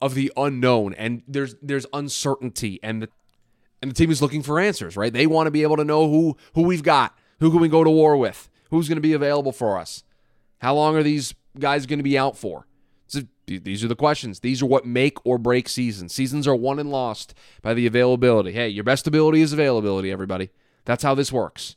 of 0.00 0.14
the 0.14 0.32
unknown, 0.36 0.94
and 0.94 1.22
there's 1.26 1.56
there's 1.60 1.86
uncertainty, 1.92 2.78
and 2.82 3.02
the 3.02 3.08
and 3.82 3.90
the 3.90 3.94
team 3.94 4.10
is 4.10 4.22
looking 4.22 4.42
for 4.42 4.60
answers, 4.60 4.96
right? 4.96 5.12
They 5.12 5.26
want 5.26 5.46
to 5.46 5.50
be 5.50 5.62
able 5.62 5.76
to 5.76 5.84
know 5.84 6.08
who 6.08 6.36
who 6.54 6.62
we've 6.62 6.82
got, 6.82 7.16
who 7.40 7.50
can 7.50 7.60
we 7.60 7.68
go 7.68 7.84
to 7.84 7.90
war 7.90 8.16
with, 8.16 8.48
who's 8.70 8.88
going 8.88 8.96
to 8.96 9.02
be 9.02 9.12
available 9.12 9.52
for 9.52 9.78
us, 9.78 10.04
how 10.58 10.74
long 10.74 10.96
are 10.96 11.02
these 11.02 11.34
guys 11.58 11.86
going 11.86 11.98
to 11.98 12.04
be 12.04 12.18
out 12.18 12.36
for? 12.36 12.66
So 13.06 13.22
these 13.46 13.82
are 13.82 13.88
the 13.88 13.96
questions. 13.96 14.40
These 14.40 14.62
are 14.62 14.66
what 14.66 14.84
make 14.84 15.24
or 15.24 15.38
break 15.38 15.68
seasons. 15.68 16.14
Seasons 16.14 16.46
are 16.46 16.54
won 16.54 16.78
and 16.78 16.90
lost 16.90 17.34
by 17.62 17.72
the 17.72 17.86
availability. 17.86 18.52
Hey, 18.52 18.68
your 18.68 18.84
best 18.84 19.06
ability 19.06 19.40
is 19.40 19.52
availability, 19.52 20.12
everybody. 20.12 20.50
That's 20.84 21.02
how 21.02 21.14
this 21.14 21.32
works. 21.32 21.76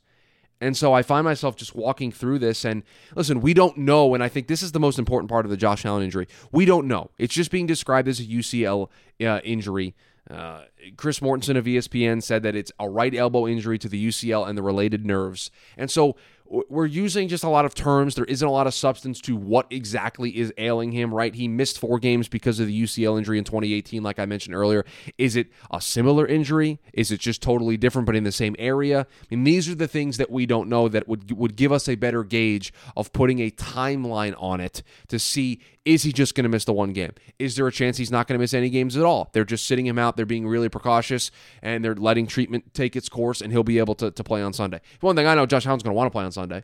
And 0.61 0.77
so 0.77 0.93
I 0.93 1.01
find 1.01 1.25
myself 1.25 1.55
just 1.55 1.75
walking 1.75 2.11
through 2.11 2.39
this. 2.39 2.63
And 2.63 2.83
listen, 3.15 3.41
we 3.41 3.53
don't 3.53 3.77
know. 3.77 4.13
And 4.13 4.23
I 4.23 4.29
think 4.29 4.47
this 4.47 4.61
is 4.61 4.71
the 4.71 4.79
most 4.79 4.99
important 4.99 5.29
part 5.29 5.45
of 5.45 5.49
the 5.49 5.57
Josh 5.57 5.85
Allen 5.85 6.03
injury. 6.03 6.27
We 6.51 6.65
don't 6.65 6.87
know. 6.87 7.09
It's 7.17 7.33
just 7.33 7.49
being 7.49 7.65
described 7.65 8.07
as 8.07 8.19
a 8.19 8.23
UCL 8.23 8.87
uh, 9.25 9.39
injury. 9.43 9.95
Uh, 10.29 10.65
Chris 10.97 11.19
Mortensen 11.19 11.57
of 11.57 11.65
ESPN 11.65 12.21
said 12.21 12.43
that 12.43 12.55
it's 12.55 12.71
a 12.79 12.87
right 12.87 13.13
elbow 13.13 13.47
injury 13.47 13.79
to 13.79 13.89
the 13.89 14.07
UCL 14.07 14.47
and 14.47 14.55
the 14.57 14.61
related 14.61 15.03
nerves. 15.05 15.49
And 15.75 15.89
so 15.89 16.15
we're 16.51 16.85
using 16.85 17.29
just 17.29 17.45
a 17.45 17.49
lot 17.49 17.63
of 17.63 17.73
terms. 17.73 18.15
There 18.15 18.25
isn't 18.25 18.45
a 18.45 18.51
lot 18.51 18.67
of 18.67 18.73
substance 18.73 19.21
to 19.21 19.37
what 19.37 19.67
exactly 19.69 20.37
is 20.37 20.53
ailing 20.57 20.91
him, 20.91 21.13
right? 21.13 21.33
He 21.33 21.47
missed 21.47 21.79
four 21.79 21.97
games 21.97 22.27
because 22.27 22.59
of 22.59 22.67
the 22.67 22.83
UCL 22.83 23.17
injury 23.17 23.37
in 23.37 23.45
2018, 23.45 24.03
like 24.03 24.19
I 24.19 24.25
mentioned 24.25 24.53
earlier. 24.53 24.85
Is 25.17 25.37
it 25.37 25.47
a 25.71 25.79
similar 25.79 26.27
injury? 26.27 26.79
Is 26.93 27.09
it 27.09 27.21
just 27.21 27.41
totally 27.41 27.77
different 27.77 28.05
but 28.05 28.17
in 28.17 28.25
the 28.25 28.33
same 28.33 28.55
area? 28.59 29.07
I 29.09 29.25
mean, 29.29 29.45
these 29.45 29.69
are 29.69 29.75
the 29.75 29.87
things 29.87 30.17
that 30.17 30.29
we 30.29 30.45
don't 30.45 30.67
know 30.67 30.89
that 30.89 31.07
would 31.07 31.31
would 31.31 31.55
give 31.55 31.71
us 31.71 31.87
a 31.87 31.95
better 31.95 32.23
gauge 32.23 32.73
of 32.97 33.13
putting 33.13 33.39
a 33.39 33.49
timeline 33.51 34.35
on 34.37 34.59
it 34.59 34.83
to 35.07 35.19
see 35.19 35.61
is 35.83 36.03
he 36.03 36.11
just 36.11 36.35
going 36.35 36.43
to 36.43 36.49
miss 36.49 36.65
the 36.65 36.73
one 36.73 36.93
game? 36.93 37.11
Is 37.39 37.55
there 37.55 37.65
a 37.65 37.71
chance 37.71 37.97
he's 37.97 38.11
not 38.11 38.27
going 38.27 38.37
to 38.37 38.41
miss 38.41 38.53
any 38.53 38.69
games 38.69 38.95
at 38.95 39.03
all? 39.03 39.29
They're 39.33 39.45
just 39.45 39.65
sitting 39.65 39.85
him 39.85 39.97
out. 39.97 40.15
They're 40.15 40.25
being 40.25 40.47
really 40.47 40.69
precautious 40.69 41.31
and 41.61 41.83
they're 41.83 41.95
letting 41.95 42.27
treatment 42.27 42.73
take 42.73 42.95
its 42.95 43.09
course 43.09 43.41
and 43.41 43.51
he'll 43.51 43.63
be 43.63 43.79
able 43.79 43.95
to, 43.95 44.11
to 44.11 44.23
play 44.23 44.41
on 44.43 44.53
Sunday. 44.53 44.79
One 44.99 45.15
thing 45.15 45.25
I 45.25 45.33
know, 45.33 45.45
Josh 45.45 45.65
Allen's 45.65 45.81
going 45.81 45.93
to 45.93 45.97
want 45.97 46.07
to 46.07 46.11
play 46.11 46.23
on 46.23 46.31
Sunday. 46.31 46.63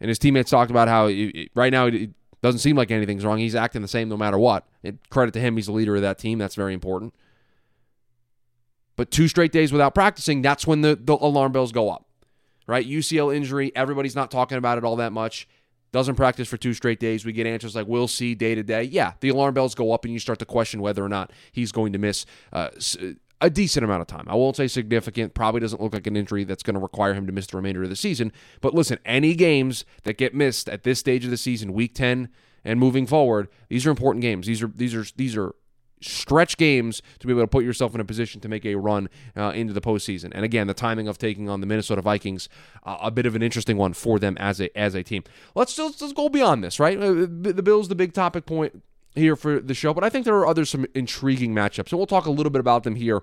And 0.00 0.08
his 0.08 0.18
teammates 0.18 0.50
talked 0.50 0.70
about 0.70 0.88
how 0.88 1.08
right 1.54 1.72
now 1.72 1.86
it 1.86 2.10
doesn't 2.40 2.60
seem 2.60 2.76
like 2.76 2.90
anything's 2.90 3.24
wrong. 3.24 3.38
He's 3.38 3.54
acting 3.54 3.82
the 3.82 3.88
same 3.88 4.08
no 4.08 4.16
matter 4.16 4.38
what. 4.38 4.66
And 4.82 4.98
credit 5.10 5.32
to 5.34 5.40
him, 5.40 5.56
he's 5.56 5.66
the 5.66 5.72
leader 5.72 5.96
of 5.96 6.02
that 6.02 6.18
team. 6.18 6.38
That's 6.38 6.54
very 6.54 6.72
important. 6.72 7.14
But 8.96 9.10
two 9.10 9.28
straight 9.28 9.52
days 9.52 9.72
without 9.72 9.94
practicing, 9.94 10.40
that's 10.40 10.66
when 10.66 10.80
the, 10.80 10.96
the 10.96 11.14
alarm 11.14 11.52
bells 11.52 11.70
go 11.70 11.90
up, 11.90 12.06
right? 12.66 12.88
UCL 12.88 13.34
injury, 13.34 13.72
everybody's 13.76 14.16
not 14.16 14.30
talking 14.30 14.58
about 14.58 14.78
it 14.78 14.84
all 14.84 14.96
that 14.96 15.12
much 15.12 15.46
doesn't 15.92 16.16
practice 16.16 16.48
for 16.48 16.56
two 16.56 16.74
straight 16.74 17.00
days. 17.00 17.24
We 17.24 17.32
get 17.32 17.46
answers 17.46 17.74
like 17.74 17.86
we'll 17.86 18.08
see 18.08 18.34
day 18.34 18.54
to 18.54 18.62
day. 18.62 18.82
Yeah, 18.82 19.12
the 19.20 19.30
alarm 19.30 19.54
bells 19.54 19.74
go 19.74 19.92
up 19.92 20.04
and 20.04 20.12
you 20.12 20.20
start 20.20 20.38
to 20.40 20.44
question 20.44 20.80
whether 20.80 21.04
or 21.04 21.08
not 21.08 21.32
he's 21.52 21.72
going 21.72 21.92
to 21.92 21.98
miss 21.98 22.26
uh, 22.52 22.68
a 23.40 23.50
decent 23.50 23.84
amount 23.84 24.00
of 24.00 24.06
time. 24.06 24.26
I 24.28 24.34
won't 24.34 24.56
say 24.56 24.66
significant. 24.66 25.34
Probably 25.34 25.60
doesn't 25.60 25.80
look 25.80 25.94
like 25.94 26.06
an 26.06 26.16
injury 26.16 26.44
that's 26.44 26.62
going 26.62 26.74
to 26.74 26.80
require 26.80 27.14
him 27.14 27.26
to 27.26 27.32
miss 27.32 27.46
the 27.46 27.56
remainder 27.56 27.82
of 27.82 27.88
the 27.88 27.96
season. 27.96 28.32
But 28.60 28.74
listen, 28.74 28.98
any 29.04 29.34
games 29.34 29.84
that 30.04 30.18
get 30.18 30.34
missed 30.34 30.68
at 30.68 30.82
this 30.82 30.98
stage 30.98 31.24
of 31.24 31.30
the 31.30 31.36
season, 31.36 31.72
week 31.72 31.94
10 31.94 32.28
and 32.64 32.80
moving 32.80 33.06
forward, 33.06 33.48
these 33.68 33.86
are 33.86 33.90
important 33.90 34.22
games. 34.22 34.46
These 34.46 34.62
are 34.62 34.68
these 34.74 34.94
are 34.94 35.04
these 35.16 35.36
are 35.36 35.54
stretch 36.00 36.56
games 36.56 37.02
to 37.18 37.26
be 37.26 37.32
able 37.32 37.42
to 37.42 37.46
put 37.46 37.64
yourself 37.64 37.94
in 37.94 38.00
a 38.00 38.04
position 38.04 38.40
to 38.40 38.48
make 38.48 38.64
a 38.64 38.74
run 38.74 39.08
uh, 39.36 39.52
into 39.54 39.72
the 39.72 39.80
postseason. 39.80 40.32
And 40.34 40.44
again, 40.44 40.66
the 40.66 40.74
timing 40.74 41.08
of 41.08 41.18
taking 41.18 41.48
on 41.48 41.60
the 41.60 41.66
Minnesota 41.66 42.02
Vikings, 42.02 42.48
uh, 42.84 42.98
a 43.00 43.10
bit 43.10 43.26
of 43.26 43.34
an 43.34 43.42
interesting 43.42 43.76
one 43.76 43.92
for 43.92 44.18
them 44.18 44.36
as 44.38 44.60
a 44.60 44.76
as 44.78 44.94
a 44.94 45.02
team. 45.02 45.24
Let's 45.54 45.78
let's, 45.78 46.00
let's 46.00 46.12
go 46.12 46.28
beyond 46.28 46.62
this, 46.64 46.78
right? 46.80 46.98
Uh, 46.98 47.26
the 47.28 47.62
Bills, 47.62 47.88
the 47.88 47.94
big 47.94 48.12
topic 48.12 48.46
point 48.46 48.82
here 49.14 49.36
for 49.36 49.60
the 49.60 49.74
show, 49.74 49.92
but 49.92 50.04
I 50.04 50.10
think 50.10 50.24
there 50.24 50.36
are 50.36 50.46
other 50.46 50.64
some 50.64 50.86
intriguing 50.94 51.54
matchups, 51.54 51.90
and 51.90 51.98
we'll 51.98 52.06
talk 52.06 52.26
a 52.26 52.30
little 52.30 52.50
bit 52.50 52.60
about 52.60 52.84
them 52.84 52.94
here 52.94 53.22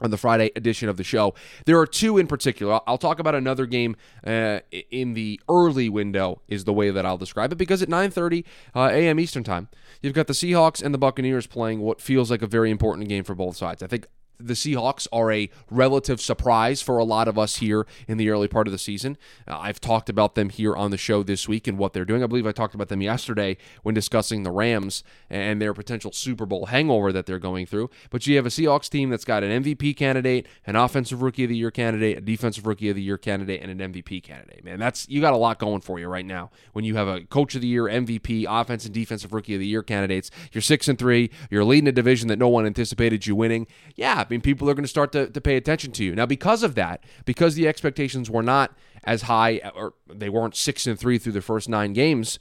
on 0.00 0.10
the 0.10 0.16
Friday 0.16 0.50
edition 0.56 0.88
of 0.88 0.96
the 0.96 1.04
show. 1.04 1.34
There 1.66 1.78
are 1.78 1.86
two 1.86 2.18
in 2.18 2.26
particular. 2.26 2.80
I'll 2.86 2.98
talk 2.98 3.18
about 3.18 3.34
another 3.34 3.66
game 3.66 3.96
uh, 4.26 4.60
in 4.90 5.14
the 5.14 5.40
early 5.48 5.88
window 5.88 6.42
is 6.48 6.64
the 6.64 6.72
way 6.72 6.90
that 6.90 7.06
I'll 7.06 7.18
describe 7.18 7.52
it 7.52 7.56
because 7.56 7.82
at 7.82 7.88
9:30 7.88 8.44
uh, 8.74 8.90
a.m. 8.92 9.20
Eastern 9.20 9.44
Time, 9.44 9.68
you've 10.02 10.14
got 10.14 10.26
the 10.26 10.32
Seahawks 10.32 10.82
and 10.82 10.92
the 10.92 10.98
Buccaneers 10.98 11.46
playing 11.46 11.80
what 11.80 12.00
feels 12.00 12.30
like 12.30 12.42
a 12.42 12.46
very 12.46 12.70
important 12.70 13.08
game 13.08 13.24
for 13.24 13.34
both 13.34 13.56
sides. 13.56 13.82
I 13.82 13.86
think 13.86 14.06
the 14.38 14.54
Seahawks 14.54 15.06
are 15.12 15.30
a 15.32 15.50
relative 15.70 16.20
surprise 16.20 16.82
for 16.82 16.98
a 16.98 17.04
lot 17.04 17.28
of 17.28 17.38
us 17.38 17.56
here 17.56 17.86
in 18.08 18.16
the 18.18 18.30
early 18.30 18.48
part 18.48 18.66
of 18.66 18.72
the 18.72 18.78
season. 18.78 19.16
Uh, 19.46 19.58
I've 19.58 19.80
talked 19.80 20.08
about 20.08 20.34
them 20.34 20.50
here 20.50 20.74
on 20.74 20.90
the 20.90 20.96
show 20.96 21.22
this 21.22 21.48
week 21.48 21.66
and 21.66 21.78
what 21.78 21.92
they're 21.92 22.04
doing. 22.04 22.22
I 22.22 22.26
believe 22.26 22.46
I 22.46 22.52
talked 22.52 22.74
about 22.74 22.88
them 22.88 23.02
yesterday 23.02 23.56
when 23.82 23.94
discussing 23.94 24.42
the 24.42 24.50
Rams 24.50 25.04
and 25.30 25.60
their 25.60 25.74
potential 25.74 26.12
Super 26.12 26.46
Bowl 26.46 26.66
hangover 26.66 27.12
that 27.12 27.26
they're 27.26 27.38
going 27.38 27.66
through. 27.66 27.90
But 28.10 28.26
you 28.26 28.36
have 28.36 28.46
a 28.46 28.50
Seahawks 28.50 28.88
team 28.88 29.10
that's 29.10 29.24
got 29.24 29.42
an 29.42 29.62
MVP 29.62 29.96
candidate, 29.96 30.46
an 30.66 30.76
offensive 30.76 31.22
rookie 31.22 31.44
of 31.44 31.50
the 31.50 31.56
year 31.56 31.70
candidate, 31.70 32.18
a 32.18 32.20
defensive 32.20 32.66
rookie 32.66 32.88
of 32.88 32.96
the 32.96 33.02
year 33.02 33.18
candidate, 33.18 33.62
and 33.62 33.80
an 33.80 33.92
MVP 33.92 34.22
candidate. 34.22 34.64
Man, 34.64 34.78
that's 34.78 35.08
you 35.08 35.20
got 35.20 35.32
a 35.32 35.38
lot 35.38 35.58
going 35.58 35.80
for 35.80 35.98
you 35.98 36.08
right 36.08 36.26
now. 36.26 36.50
When 36.72 36.84
you 36.84 36.96
have 36.96 37.08
a 37.08 37.22
coach 37.22 37.54
of 37.54 37.60
the 37.60 37.68
year, 37.68 37.84
MVP, 37.84 38.46
offense 38.48 38.84
and 38.84 38.94
defensive 38.94 39.32
rookie 39.32 39.54
of 39.54 39.60
the 39.60 39.66
year 39.66 39.82
candidates, 39.82 40.30
you're 40.52 40.62
six 40.62 40.88
and 40.88 40.98
three, 40.98 41.30
you're 41.50 41.64
leading 41.64 41.88
a 41.88 41.92
division 41.92 42.28
that 42.28 42.38
no 42.38 42.48
one 42.48 42.66
anticipated 42.66 43.26
you 43.26 43.36
winning. 43.36 43.66
Yeah, 43.94 44.23
I 44.24 44.30
mean, 44.30 44.40
people 44.40 44.68
are 44.70 44.74
going 44.74 44.84
to 44.84 44.88
start 44.88 45.12
to, 45.12 45.28
to 45.28 45.40
pay 45.40 45.56
attention 45.56 45.92
to 45.92 46.04
you. 46.04 46.14
Now, 46.14 46.26
because 46.26 46.62
of 46.62 46.74
that, 46.74 47.04
because 47.24 47.54
the 47.54 47.68
expectations 47.68 48.30
were 48.30 48.42
not 48.42 48.72
as 49.04 49.22
high, 49.22 49.60
or 49.74 49.94
they 50.08 50.28
weren't 50.28 50.56
six 50.56 50.86
and 50.86 50.98
three 50.98 51.18
through 51.18 51.32
the 51.32 51.42
first 51.42 51.68
nine 51.68 51.92
games, 51.92 52.38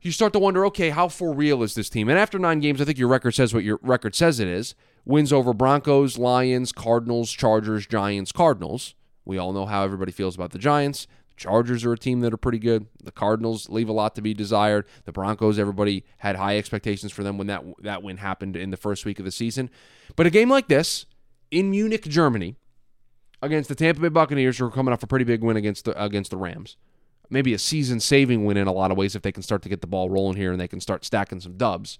you 0.00 0.12
start 0.12 0.32
to 0.34 0.38
wonder, 0.38 0.66
okay, 0.66 0.90
how 0.90 1.08
for 1.08 1.32
real 1.32 1.62
is 1.62 1.74
this 1.74 1.88
team? 1.88 2.08
And 2.08 2.18
after 2.18 2.38
nine 2.38 2.60
games, 2.60 2.80
I 2.80 2.84
think 2.84 2.98
your 2.98 3.08
record 3.08 3.32
says 3.32 3.54
what 3.54 3.64
your 3.64 3.78
record 3.82 4.14
says 4.14 4.38
it 4.38 4.48
is. 4.48 4.74
Wins 5.06 5.32
over 5.32 5.52
Broncos, 5.52 6.18
Lions, 6.18 6.72
Cardinals, 6.72 7.32
Chargers, 7.32 7.86
Giants, 7.86 8.30
Cardinals. 8.30 8.94
We 9.24 9.38
all 9.38 9.52
know 9.52 9.66
how 9.66 9.82
everybody 9.82 10.12
feels 10.12 10.34
about 10.34 10.50
the 10.50 10.58
Giants. 10.58 11.06
Chargers 11.36 11.84
are 11.84 11.92
a 11.92 11.98
team 11.98 12.20
that 12.20 12.32
are 12.32 12.38
pretty 12.38 12.58
good. 12.58 12.86
The 13.02 13.10
Cardinals 13.10 13.68
leave 13.68 13.88
a 13.88 13.92
lot 13.92 14.14
to 14.14 14.22
be 14.22 14.34
desired. 14.34 14.86
The 15.04 15.12
Broncos, 15.12 15.58
everybody 15.58 16.04
had 16.18 16.36
high 16.36 16.56
expectations 16.56 17.12
for 17.12 17.22
them 17.22 17.38
when 17.38 17.48
that 17.48 17.64
that 17.82 18.02
win 18.02 18.18
happened 18.18 18.56
in 18.56 18.70
the 18.70 18.76
first 18.76 19.04
week 19.04 19.18
of 19.18 19.24
the 19.24 19.32
season. 19.32 19.68
But 20.16 20.26
a 20.26 20.30
game 20.30 20.48
like 20.48 20.68
this 20.68 21.06
in 21.50 21.70
Munich, 21.70 22.04
Germany, 22.04 22.56
against 23.42 23.68
the 23.68 23.74
Tampa 23.74 24.00
Bay 24.00 24.08
Buccaneers, 24.08 24.58
who 24.58 24.66
are 24.66 24.70
coming 24.70 24.92
off 24.92 25.02
a 25.02 25.06
pretty 25.06 25.24
big 25.24 25.42
win 25.42 25.56
against 25.56 25.84
the 25.84 26.02
against 26.02 26.30
the 26.30 26.36
Rams, 26.36 26.76
maybe 27.30 27.52
a 27.52 27.58
season-saving 27.58 28.44
win 28.44 28.56
in 28.56 28.66
a 28.66 28.72
lot 28.72 28.90
of 28.90 28.96
ways 28.96 29.16
if 29.16 29.22
they 29.22 29.32
can 29.32 29.42
start 29.42 29.62
to 29.62 29.68
get 29.68 29.80
the 29.80 29.86
ball 29.86 30.10
rolling 30.10 30.36
here 30.36 30.52
and 30.52 30.60
they 30.60 30.68
can 30.68 30.80
start 30.80 31.04
stacking 31.04 31.40
some 31.40 31.56
dubs. 31.56 31.98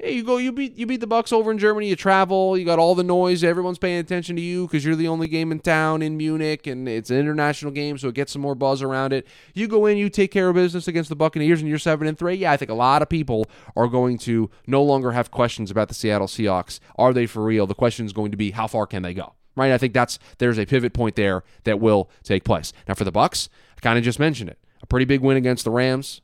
Hey, 0.00 0.14
you 0.14 0.22
go, 0.22 0.36
you 0.36 0.52
beat 0.52 0.78
you 0.78 0.86
beat 0.86 1.00
the 1.00 1.08
Bucks 1.08 1.32
over 1.32 1.50
in 1.50 1.58
Germany. 1.58 1.88
You 1.88 1.96
travel, 1.96 2.56
you 2.56 2.64
got 2.64 2.78
all 2.78 2.94
the 2.94 3.02
noise. 3.02 3.42
Everyone's 3.42 3.80
paying 3.80 3.98
attention 3.98 4.36
to 4.36 4.42
you 4.42 4.68
because 4.68 4.84
you're 4.84 4.94
the 4.94 5.08
only 5.08 5.26
game 5.26 5.50
in 5.50 5.58
town 5.58 6.02
in 6.02 6.16
Munich, 6.16 6.68
and 6.68 6.88
it's 6.88 7.10
an 7.10 7.16
international 7.16 7.72
game, 7.72 7.98
so 7.98 8.06
it 8.06 8.14
gets 8.14 8.30
some 8.30 8.40
more 8.40 8.54
buzz 8.54 8.80
around 8.80 9.12
it. 9.12 9.26
You 9.54 9.66
go 9.66 9.86
in, 9.86 9.96
you 9.96 10.08
take 10.08 10.30
care 10.30 10.48
of 10.48 10.54
business 10.54 10.86
against 10.86 11.08
the 11.08 11.16
Buccaneers, 11.16 11.58
and 11.60 11.68
you're 11.68 11.80
seven 11.80 12.06
and 12.06 12.16
three. 12.16 12.36
Yeah, 12.36 12.52
I 12.52 12.56
think 12.56 12.70
a 12.70 12.74
lot 12.74 13.02
of 13.02 13.08
people 13.08 13.50
are 13.74 13.88
going 13.88 14.18
to 14.18 14.48
no 14.68 14.84
longer 14.84 15.10
have 15.10 15.32
questions 15.32 15.68
about 15.68 15.88
the 15.88 15.94
Seattle 15.94 16.28
Seahawks. 16.28 16.78
Are 16.96 17.12
they 17.12 17.26
for 17.26 17.42
real? 17.42 17.66
The 17.66 17.74
question 17.74 18.06
is 18.06 18.12
going 18.12 18.30
to 18.30 18.36
be 18.36 18.52
how 18.52 18.68
far 18.68 18.86
can 18.86 19.02
they 19.02 19.14
go? 19.14 19.34
Right? 19.56 19.72
I 19.72 19.78
think 19.78 19.94
that's 19.94 20.20
there's 20.38 20.60
a 20.60 20.66
pivot 20.66 20.92
point 20.92 21.16
there 21.16 21.42
that 21.64 21.80
will 21.80 22.08
take 22.22 22.44
place. 22.44 22.72
Now 22.86 22.94
for 22.94 23.02
the 23.02 23.10
Bucks, 23.10 23.48
I 23.76 23.80
kind 23.80 23.98
of 23.98 24.04
just 24.04 24.20
mentioned 24.20 24.48
it. 24.48 24.60
A 24.80 24.86
pretty 24.86 25.06
big 25.06 25.22
win 25.22 25.36
against 25.36 25.64
the 25.64 25.72
Rams, 25.72 26.20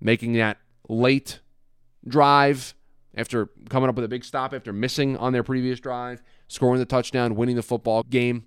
making 0.00 0.32
that 0.32 0.58
late 0.88 1.38
drive 2.06 2.74
after 3.16 3.46
coming 3.68 3.88
up 3.88 3.96
with 3.96 4.04
a 4.04 4.08
big 4.08 4.24
stop 4.24 4.54
after 4.54 4.72
missing 4.72 5.16
on 5.16 5.32
their 5.32 5.42
previous 5.42 5.80
drive, 5.80 6.22
scoring 6.46 6.78
the 6.78 6.86
touchdown, 6.86 7.34
winning 7.34 7.56
the 7.56 7.62
football 7.62 8.02
game. 8.04 8.44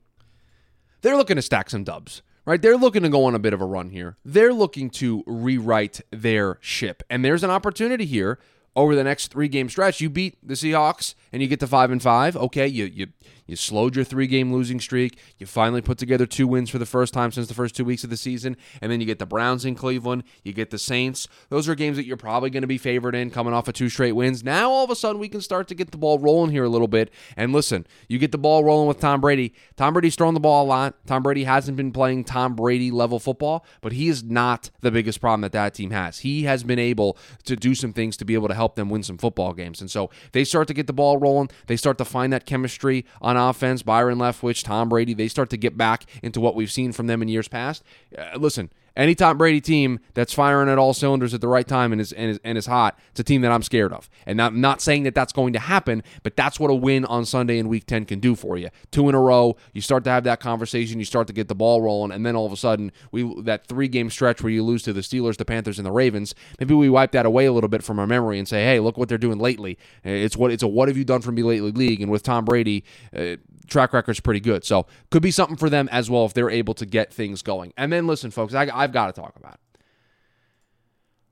They're 1.01 1.17
looking 1.17 1.35
to 1.35 1.41
stack 1.41 1.69
some 1.69 1.83
dubs, 1.83 2.21
right? 2.45 2.61
They're 2.61 2.77
looking 2.77 3.03
to 3.03 3.09
go 3.09 3.25
on 3.25 3.35
a 3.35 3.39
bit 3.39 3.53
of 3.53 3.61
a 3.61 3.65
run 3.65 3.89
here. 3.89 4.17
They're 4.23 4.53
looking 4.53 4.89
to 4.91 5.23
rewrite 5.25 6.01
their 6.11 6.57
ship. 6.61 7.03
And 7.09 7.25
there's 7.25 7.43
an 7.43 7.49
opportunity 7.49 8.05
here 8.05 8.39
over 8.75 8.95
the 8.95 9.03
next 9.03 9.27
three 9.31 9.47
game 9.47 9.67
stretch. 9.67 9.99
You 9.99 10.09
beat 10.09 10.37
the 10.41 10.53
Seahawks 10.53 11.15
and 11.31 11.41
you 11.41 11.47
get 11.47 11.59
to 11.59 11.67
five 11.67 11.91
and 11.91 12.01
five. 12.01 12.37
Okay, 12.37 12.67
you 12.67 12.85
you 12.85 13.07
you 13.51 13.57
slowed 13.57 13.97
your 13.97 14.05
three 14.05 14.27
game 14.27 14.53
losing 14.53 14.79
streak. 14.79 15.19
You 15.37 15.45
finally 15.45 15.81
put 15.81 15.97
together 15.97 16.25
two 16.25 16.47
wins 16.47 16.69
for 16.69 16.77
the 16.77 16.85
first 16.85 17.13
time 17.13 17.33
since 17.33 17.49
the 17.49 17.53
first 17.53 17.75
two 17.75 17.83
weeks 17.83 18.05
of 18.05 18.09
the 18.09 18.15
season. 18.15 18.55
And 18.79 18.89
then 18.89 19.01
you 19.01 19.05
get 19.05 19.19
the 19.19 19.25
Browns 19.25 19.65
in 19.65 19.75
Cleveland. 19.75 20.23
You 20.45 20.53
get 20.53 20.69
the 20.69 20.79
Saints. 20.79 21.27
Those 21.49 21.67
are 21.67 21.75
games 21.75 21.97
that 21.97 22.05
you're 22.05 22.15
probably 22.15 22.49
going 22.49 22.61
to 22.61 22.67
be 22.67 22.77
favored 22.77 23.13
in 23.13 23.29
coming 23.29 23.53
off 23.53 23.67
of 23.67 23.73
two 23.73 23.89
straight 23.89 24.13
wins. 24.13 24.41
Now, 24.41 24.71
all 24.71 24.85
of 24.85 24.89
a 24.89 24.95
sudden, 24.95 25.19
we 25.19 25.27
can 25.27 25.41
start 25.41 25.67
to 25.67 25.75
get 25.75 25.91
the 25.91 25.97
ball 25.97 26.17
rolling 26.17 26.51
here 26.51 26.63
a 26.63 26.69
little 26.69 26.87
bit. 26.87 27.11
And 27.35 27.51
listen, 27.51 27.85
you 28.07 28.19
get 28.19 28.31
the 28.31 28.37
ball 28.37 28.63
rolling 28.63 28.87
with 28.87 29.01
Tom 29.01 29.19
Brady. 29.19 29.53
Tom 29.75 29.95
Brady's 29.95 30.15
throwing 30.15 30.33
the 30.33 30.39
ball 30.39 30.63
a 30.63 30.67
lot. 30.67 31.05
Tom 31.05 31.21
Brady 31.21 31.43
hasn't 31.43 31.75
been 31.75 31.91
playing 31.91 32.23
Tom 32.23 32.55
Brady 32.55 32.89
level 32.89 33.19
football, 33.19 33.65
but 33.81 33.91
he 33.91 34.07
is 34.07 34.23
not 34.23 34.69
the 34.79 34.91
biggest 34.91 35.19
problem 35.19 35.41
that 35.41 35.51
that 35.51 35.73
team 35.73 35.91
has. 35.91 36.19
He 36.19 36.43
has 36.43 36.63
been 36.63 36.79
able 36.79 37.17
to 37.43 37.57
do 37.57 37.75
some 37.75 37.91
things 37.91 38.15
to 38.15 38.23
be 38.23 38.33
able 38.33 38.47
to 38.47 38.53
help 38.53 38.75
them 38.75 38.89
win 38.89 39.03
some 39.03 39.17
football 39.17 39.51
games. 39.51 39.81
And 39.81 39.91
so 39.91 40.09
they 40.31 40.45
start 40.45 40.69
to 40.69 40.73
get 40.73 40.87
the 40.87 40.93
ball 40.93 41.17
rolling. 41.17 41.49
They 41.67 41.75
start 41.75 41.97
to 41.97 42.05
find 42.05 42.31
that 42.31 42.45
chemistry 42.45 43.03
on 43.21 43.40
offense. 43.49 43.83
Byron 43.83 44.17
Leftwich, 44.17 44.63
Tom 44.63 44.89
Brady, 44.89 45.13
they 45.13 45.27
start 45.27 45.49
to 45.51 45.57
get 45.57 45.77
back 45.77 46.05
into 46.21 46.39
what 46.39 46.55
we've 46.55 46.71
seen 46.71 46.91
from 46.91 47.07
them 47.07 47.21
in 47.21 47.27
years 47.27 47.47
past. 47.47 47.83
Uh, 48.17 48.37
listen, 48.37 48.71
any 48.95 49.15
Tom 49.15 49.37
Brady 49.37 49.61
team 49.61 49.99
that's 50.13 50.33
firing 50.33 50.69
at 50.69 50.77
all 50.77 50.93
cylinders 50.93 51.33
at 51.33 51.41
the 51.41 51.47
right 51.47 51.67
time 51.67 51.91
and 51.91 52.01
is, 52.01 52.11
and 52.11 52.31
is 52.31 52.39
and 52.43 52.57
is 52.57 52.65
hot, 52.65 52.99
it's 53.11 53.19
a 53.19 53.23
team 53.23 53.41
that 53.41 53.51
I'm 53.51 53.63
scared 53.63 53.93
of. 53.93 54.09
And 54.25 54.41
I'm 54.41 54.59
not 54.59 54.81
saying 54.81 55.03
that 55.03 55.15
that's 55.15 55.31
going 55.31 55.53
to 55.53 55.59
happen, 55.59 56.03
but 56.23 56.35
that's 56.35 56.59
what 56.59 56.69
a 56.69 56.75
win 56.75 57.05
on 57.05 57.25
Sunday 57.25 57.57
in 57.57 57.67
Week 57.67 57.85
10 57.85 58.05
can 58.05 58.19
do 58.19 58.35
for 58.35 58.57
you. 58.57 58.69
Two 58.91 59.07
in 59.09 59.15
a 59.15 59.19
row, 59.19 59.55
you 59.73 59.81
start 59.81 60.03
to 60.05 60.09
have 60.09 60.23
that 60.25 60.39
conversation, 60.39 60.99
you 60.99 61.05
start 61.05 61.27
to 61.27 61.33
get 61.33 61.47
the 61.47 61.55
ball 61.55 61.81
rolling, 61.81 62.11
and 62.11 62.25
then 62.25 62.35
all 62.35 62.45
of 62.45 62.51
a 62.51 62.57
sudden, 62.57 62.91
we 63.11 63.41
that 63.43 63.65
three 63.65 63.87
game 63.87 64.09
stretch 64.09 64.41
where 64.41 64.51
you 64.51 64.63
lose 64.63 64.83
to 64.83 64.93
the 64.93 65.01
Steelers, 65.01 65.37
the 65.37 65.45
Panthers, 65.45 65.79
and 65.79 65.85
the 65.85 65.91
Ravens, 65.91 66.35
maybe 66.59 66.73
we 66.73 66.89
wipe 66.89 67.11
that 67.11 67.25
away 67.25 67.45
a 67.45 67.53
little 67.53 67.69
bit 67.69 67.83
from 67.83 67.99
our 67.99 68.07
memory 68.07 68.39
and 68.39 68.47
say, 68.47 68.63
hey, 68.63 68.79
look 68.79 68.97
what 68.97 69.09
they're 69.09 69.17
doing 69.17 69.39
lately. 69.39 69.77
It's 70.03 70.35
what 70.35 70.51
it's 70.51 70.63
a 70.63 70.67
what 70.67 70.87
have 70.87 70.97
you 70.97 71.05
done 71.05 71.21
for 71.21 71.31
me 71.31 71.43
lately 71.43 71.71
league, 71.71 72.01
and 72.01 72.11
with 72.11 72.23
Tom 72.23 72.45
Brady. 72.45 72.83
Uh, 73.15 73.37
track 73.71 73.93
record's 73.93 74.19
pretty 74.19 74.39
good. 74.39 74.63
So 74.63 74.85
could 75.09 75.23
be 75.23 75.31
something 75.31 75.57
for 75.57 75.69
them 75.69 75.89
as 75.91 76.09
well 76.09 76.25
if 76.25 76.33
they're 76.33 76.49
able 76.49 76.75
to 76.75 76.85
get 76.85 77.11
things 77.11 77.41
going. 77.41 77.73
And 77.77 77.91
then 77.91 78.05
listen, 78.05 78.29
folks, 78.29 78.53
I, 78.53 78.65
have 78.65 78.91
got 78.91 79.07
to 79.07 79.13
talk 79.19 79.35
about 79.35 79.55
it. 79.55 79.59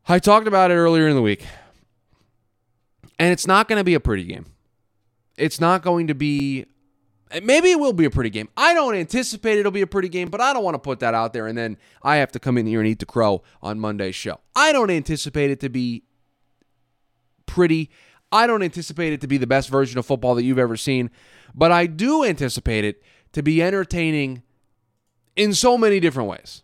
I 0.07 0.17
talked 0.17 0.47
about 0.47 0.71
it 0.71 0.75
earlier 0.75 1.07
in 1.07 1.15
the 1.15 1.21
week, 1.21 1.45
and 3.19 3.31
it's 3.31 3.45
not 3.45 3.67
going 3.67 3.77
to 3.77 3.83
be 3.83 3.93
a 3.93 3.99
pretty 3.99 4.23
game. 4.23 4.47
It's 5.37 5.61
not 5.61 5.83
going 5.83 6.07
to 6.07 6.15
be. 6.15 6.65
Maybe 7.43 7.69
it 7.69 7.79
will 7.79 7.93
be 7.93 8.05
a 8.05 8.09
pretty 8.09 8.31
game. 8.31 8.49
I 8.57 8.73
don't 8.73 8.95
anticipate 8.95 9.59
it'll 9.59 9.71
be 9.71 9.83
a 9.83 9.87
pretty 9.87 10.09
game, 10.09 10.29
but 10.29 10.41
I 10.41 10.51
don't 10.51 10.63
want 10.63 10.73
to 10.73 10.79
put 10.79 10.99
that 11.01 11.13
out 11.13 11.31
there 11.31 11.45
and 11.45 11.55
then 11.55 11.77
I 12.01 12.15
have 12.15 12.31
to 12.31 12.39
come 12.39 12.57
in 12.57 12.65
here 12.65 12.79
and 12.79 12.89
eat 12.89 12.97
the 12.97 13.05
crow 13.05 13.43
on 13.61 13.79
Monday's 13.79 14.15
show. 14.15 14.39
I 14.55 14.71
don't 14.71 14.89
anticipate 14.89 15.51
it 15.51 15.59
to 15.59 15.69
be 15.69 16.05
pretty. 17.45 17.91
I 18.31 18.47
don't 18.47 18.63
anticipate 18.63 19.13
it 19.13 19.21
to 19.21 19.27
be 19.27 19.37
the 19.37 19.45
best 19.45 19.69
version 19.69 19.99
of 19.99 20.07
football 20.07 20.33
that 20.35 20.43
you've 20.43 20.57
ever 20.57 20.75
seen. 20.75 21.11
But 21.53 21.71
I 21.71 21.85
do 21.85 22.23
anticipate 22.23 22.85
it 22.85 23.01
to 23.33 23.43
be 23.43 23.61
entertaining 23.61 24.43
in 25.35 25.53
so 25.53 25.77
many 25.77 25.99
different 25.99 26.29
ways. 26.29 26.63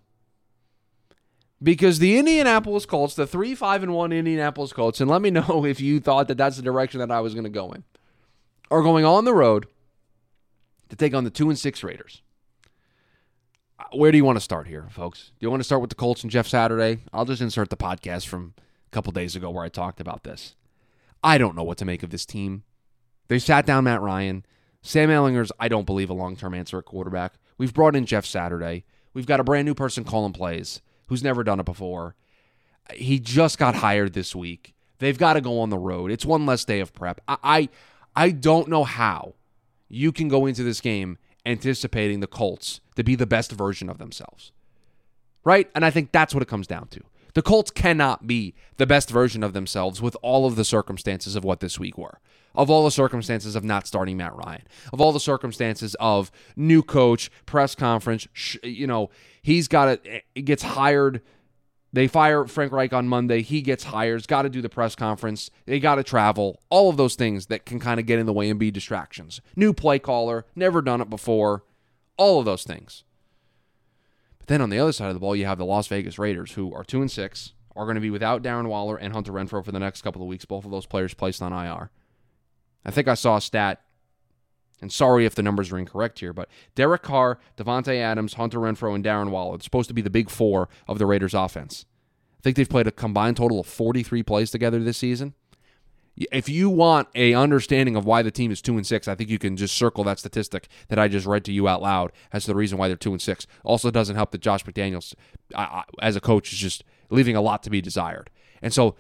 Because 1.63 1.99
the 1.99 2.17
Indianapolis 2.17 2.85
Colts, 2.85 3.15
the 3.15 3.25
3 3.25 3.55
5 3.55 3.83
and 3.83 3.93
1 3.93 4.11
Indianapolis 4.11 4.73
Colts, 4.73 4.99
and 5.01 5.09
let 5.09 5.21
me 5.21 5.31
know 5.31 5.65
if 5.65 5.79
you 5.79 5.99
thought 5.99 6.27
that 6.27 6.37
that's 6.37 6.57
the 6.57 6.61
direction 6.61 6.99
that 6.99 7.11
I 7.11 7.21
was 7.21 7.33
going 7.33 7.45
to 7.45 7.49
go 7.49 7.71
in, 7.71 7.83
are 8.69 8.81
going 8.81 9.05
on 9.05 9.25
the 9.25 9.33
road 9.33 9.67
to 10.89 10.95
take 10.95 11.13
on 11.13 11.23
the 11.23 11.29
2 11.29 11.49
and 11.49 11.57
6 11.57 11.83
Raiders. 11.83 12.21
Uh, 13.79 13.83
where 13.93 14.11
do 14.11 14.17
you 14.17 14.25
want 14.25 14.37
to 14.37 14.41
start 14.41 14.67
here, 14.67 14.87
folks? 14.91 15.31
Do 15.39 15.45
you 15.45 15.49
want 15.49 15.61
to 15.61 15.65
start 15.65 15.81
with 15.81 15.89
the 15.89 15.95
Colts 15.95 16.23
and 16.23 16.31
Jeff 16.31 16.47
Saturday? 16.47 16.99
I'll 17.11 17.25
just 17.25 17.41
insert 17.41 17.69
the 17.69 17.77
podcast 17.77 18.27
from 18.27 18.53
a 18.57 18.91
couple 18.91 19.11
days 19.11 19.35
ago 19.35 19.49
where 19.49 19.63
I 19.63 19.69
talked 19.69 19.99
about 19.99 20.23
this. 20.23 20.55
I 21.23 21.37
don't 21.37 21.55
know 21.55 21.63
what 21.63 21.77
to 21.79 21.85
make 21.85 22.03
of 22.03 22.09
this 22.09 22.25
team. 22.25 22.63
They 23.27 23.39
sat 23.39 23.65
down 23.65 23.85
Matt 23.85 24.01
Ryan. 24.01 24.45
Sam 24.85 25.09
Ehlinger's, 25.09 25.51
I 25.59 25.67
don't 25.67 25.87
believe, 25.87 26.11
a 26.11 26.13
long 26.13 26.35
term 26.35 26.53
answer 26.53 26.77
at 26.77 26.85
quarterback. 26.85 27.33
We've 27.57 27.73
brought 27.73 27.95
in 27.95 28.05
Jeff 28.05 28.23
Saturday. 28.23 28.85
We've 29.15 29.25
got 29.25 29.39
a 29.39 29.43
brand 29.43 29.65
new 29.65 29.73
person 29.73 30.03
calling 30.03 30.31
plays 30.31 30.81
who's 31.07 31.23
never 31.23 31.43
done 31.43 31.59
it 31.59 31.65
before. 31.65 32.15
He 32.93 33.19
just 33.19 33.57
got 33.57 33.75
hired 33.75 34.13
this 34.13 34.35
week. 34.35 34.75
They've 34.99 35.17
got 35.17 35.33
to 35.33 35.41
go 35.41 35.59
on 35.59 35.71
the 35.71 35.77
road. 35.79 36.11
It's 36.11 36.25
one 36.25 36.45
less 36.45 36.65
day 36.65 36.81
of 36.81 36.93
prep. 36.93 37.19
I, 37.27 37.37
I, 37.43 37.69
I 38.15 38.29
don't 38.29 38.67
know 38.67 38.83
how 38.83 39.33
you 39.89 40.11
can 40.11 40.27
go 40.27 40.45
into 40.45 40.61
this 40.61 40.81
game 40.81 41.17
anticipating 41.47 42.19
the 42.19 42.27
Colts 42.27 42.79
to 42.95 43.03
be 43.03 43.15
the 43.15 43.25
best 43.25 43.51
version 43.51 43.89
of 43.89 43.97
themselves. 43.97 44.51
Right? 45.43 45.67
And 45.73 45.83
I 45.83 45.89
think 45.89 46.11
that's 46.11 46.33
what 46.33 46.43
it 46.43 46.49
comes 46.49 46.67
down 46.67 46.89
to. 46.89 47.01
The 47.33 47.41
Colts 47.41 47.71
cannot 47.71 48.27
be 48.27 48.53
the 48.77 48.85
best 48.85 49.09
version 49.09 49.41
of 49.41 49.53
themselves 49.53 49.99
with 49.99 50.15
all 50.21 50.45
of 50.45 50.55
the 50.55 50.63
circumstances 50.63 51.35
of 51.35 51.43
what 51.43 51.59
this 51.59 51.79
week 51.79 51.97
were 51.97 52.19
of 52.57 52.69
all 52.69 52.83
the 52.85 52.91
circumstances 52.91 53.55
of 53.55 53.63
not 53.63 53.87
starting 53.87 54.17
Matt 54.17 54.35
Ryan, 54.35 54.63
of 54.93 55.01
all 55.01 55.11
the 55.11 55.19
circumstances 55.19 55.95
of 55.99 56.31
new 56.55 56.81
coach, 56.81 57.29
press 57.45 57.75
conference, 57.75 58.27
sh- 58.33 58.57
you 58.63 58.87
know, 58.87 59.09
he's 59.41 59.67
got 59.67 59.87
it, 59.89 60.23
eh, 60.35 60.41
gets 60.41 60.63
hired 60.63 61.21
They 61.93 62.07
fire 62.09 62.45
Frank 62.45 62.73
Reich 62.73 62.91
on 62.91 63.07
Monday. 63.07 63.41
He 63.41 63.61
gets 63.61 63.85
hired. 63.85 64.27
Got 64.27 64.41
to 64.41 64.49
do 64.49 64.61
the 64.61 64.67
press 64.67 64.95
conference. 64.95 65.49
They 65.65 65.79
got 65.79 65.95
to 65.95 66.03
travel. 66.03 66.59
All 66.69 66.89
of 66.89 66.97
those 66.97 67.15
things 67.15 67.45
that 67.45 67.65
can 67.65 67.79
kind 67.79 68.01
of 68.01 68.05
get 68.05 68.19
in 68.19 68.25
the 68.25 68.33
way 68.33 68.49
and 68.49 68.59
be 68.59 68.69
distractions. 68.69 69.39
New 69.55 69.71
play 69.71 69.97
caller, 69.97 70.45
never 70.57 70.81
done 70.81 70.99
it 70.99 71.09
before. 71.09 71.63
All 72.17 72.39
of 72.39 72.45
those 72.45 72.65
things. 72.65 73.05
But 74.39 74.47
then 74.47 74.61
on 74.61 74.69
the 74.69 74.77
other 74.77 74.91
side 74.91 75.07
of 75.07 75.13
the 75.13 75.21
ball, 75.21 75.37
you 75.37 75.45
have 75.45 75.57
the 75.57 75.63
Las 75.65 75.87
Vegas 75.87 76.19
Raiders, 76.19 76.51
who 76.53 76.73
are 76.73 76.83
two 76.83 76.99
and 76.99 77.09
six, 77.09 77.53
are 77.77 77.85
going 77.85 77.95
to 77.95 78.01
be 78.01 78.09
without 78.09 78.43
Darren 78.43 78.67
Waller 78.67 78.97
and 78.97 79.13
Hunter 79.13 79.31
Renfrow 79.31 79.63
for 79.63 79.71
the 79.71 79.79
next 79.79 80.01
couple 80.01 80.21
of 80.21 80.27
weeks. 80.27 80.43
Both 80.43 80.65
of 80.65 80.71
those 80.71 80.85
players 80.85 81.13
placed 81.13 81.41
on 81.41 81.53
IR. 81.53 81.91
I 82.85 82.91
think 82.91 83.07
I 83.07 83.15
saw 83.15 83.37
a 83.37 83.41
stat 83.41 83.81
and 84.81 84.91
sorry 84.91 85.25
if 85.25 85.35
the 85.35 85.43
numbers 85.43 85.71
are 85.71 85.77
incorrect 85.77 86.19
here, 86.19 86.33
but 86.33 86.49
Derek 86.75 87.01
Carr, 87.01 87.39
Davante 87.57 87.95
Adams, 87.97 88.33
Hunter 88.33 88.59
Renfrow, 88.59 88.93
and 88.93 89.03
Darren 89.03 89.29
Waller, 89.29 89.55
it's 89.55 89.65
supposed 89.65 89.87
to 89.87 89.93
be 89.93 90.01
the 90.01 90.09
big 90.09 90.29
four 90.29 90.69
of 90.87 90.99
the 90.99 91.05
Raiders 91.05 91.33
offense. 91.33 91.85
I 92.39 92.41
think 92.41 92.57
they've 92.57 92.69
played 92.69 92.87
a 92.87 92.91
combined 92.91 93.37
total 93.37 93.59
of 93.59 93.65
43 93.65 94.21
plays 94.23 94.51
together 94.51 94.79
this 94.79 94.97
season. 94.97 95.33
If 96.31 96.47
you 96.47 96.69
want 96.69 97.09
a 97.13 97.33
understanding 97.33 97.95
of 97.95 98.05
why 98.05 98.21
the 98.21 98.31
team 98.31 98.51
is 98.51 98.61
two 98.61 98.77
and 98.77 98.87
six, 98.87 99.07
I 99.07 99.15
think 99.15 99.29
you 99.29 99.39
can 99.39 99.57
just 99.57 99.75
circle 99.75 100.03
that 100.05 100.19
statistic 100.19 100.67
that 100.87 100.99
I 100.99 101.07
just 101.09 101.25
read 101.25 101.43
to 101.45 101.51
you 101.51 101.67
out 101.67 101.81
loud 101.81 102.13
as 102.31 102.45
the 102.45 102.55
reason 102.55 102.77
why 102.77 102.87
they're 102.87 102.95
two 102.95 103.11
and 103.11 103.21
six. 103.21 103.47
Also, 103.63 103.91
doesn't 103.91 104.15
help 104.15 104.31
that 104.31 104.41
Josh 104.41 104.63
McDaniels, 104.63 105.13
as 106.01 106.15
a 106.15 106.21
coach, 106.21 106.53
is 106.53 106.59
just 106.59 106.85
leaving 107.09 107.35
a 107.35 107.41
lot 107.41 107.63
to 107.63 107.69
be 107.69 107.81
desired. 107.81 108.29
And 108.61 108.71
so, 108.73 108.95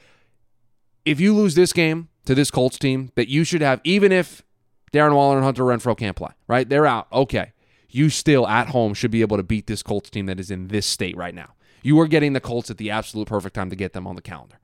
if 1.05 1.19
you 1.19 1.33
lose 1.33 1.55
this 1.55 1.71
game 1.71 2.09
to 2.25 2.35
this 2.35 2.51
Colts 2.51 2.77
team, 2.77 3.11
that 3.15 3.29
you 3.29 3.43
should 3.43 3.61
have, 3.61 3.79
even 3.83 4.11
if 4.11 4.43
Darren 4.91 5.13
Waller 5.13 5.37
and 5.37 5.45
Hunter 5.45 5.63
Renfrow 5.63 5.97
can't 5.97 6.15
play, 6.15 6.31
right? 6.47 6.67
They're 6.67 6.87
out. 6.87 7.07
Okay. 7.13 7.53
You 7.89 8.09
still 8.09 8.47
at 8.47 8.69
home 8.69 8.93
should 8.93 9.11
be 9.11 9.21
able 9.21 9.37
to 9.37 9.43
beat 9.43 9.67
this 9.67 9.83
Colts 9.83 10.09
team 10.09 10.25
that 10.25 10.39
is 10.39 10.51
in 10.51 10.67
this 10.67 10.85
state 10.85 11.15
right 11.15 11.35
now. 11.35 11.53
You 11.83 11.99
are 11.99 12.07
getting 12.07 12.33
the 12.33 12.41
Colts 12.41 12.71
at 12.71 12.77
the 12.77 12.89
absolute 12.89 13.27
perfect 13.27 13.55
time 13.55 13.69
to 13.69 13.75
get 13.75 13.93
them 13.93 14.07
on 14.07 14.15
the 14.15 14.21
calendar. 14.21 14.57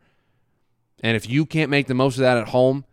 And 1.04 1.16
if 1.16 1.30
you 1.30 1.46
can't 1.46 1.70
make 1.70 1.88
the 1.88 1.94
most 1.94 2.16
of 2.16 2.22
that 2.22 2.38
at 2.38 2.50
home 2.50 2.86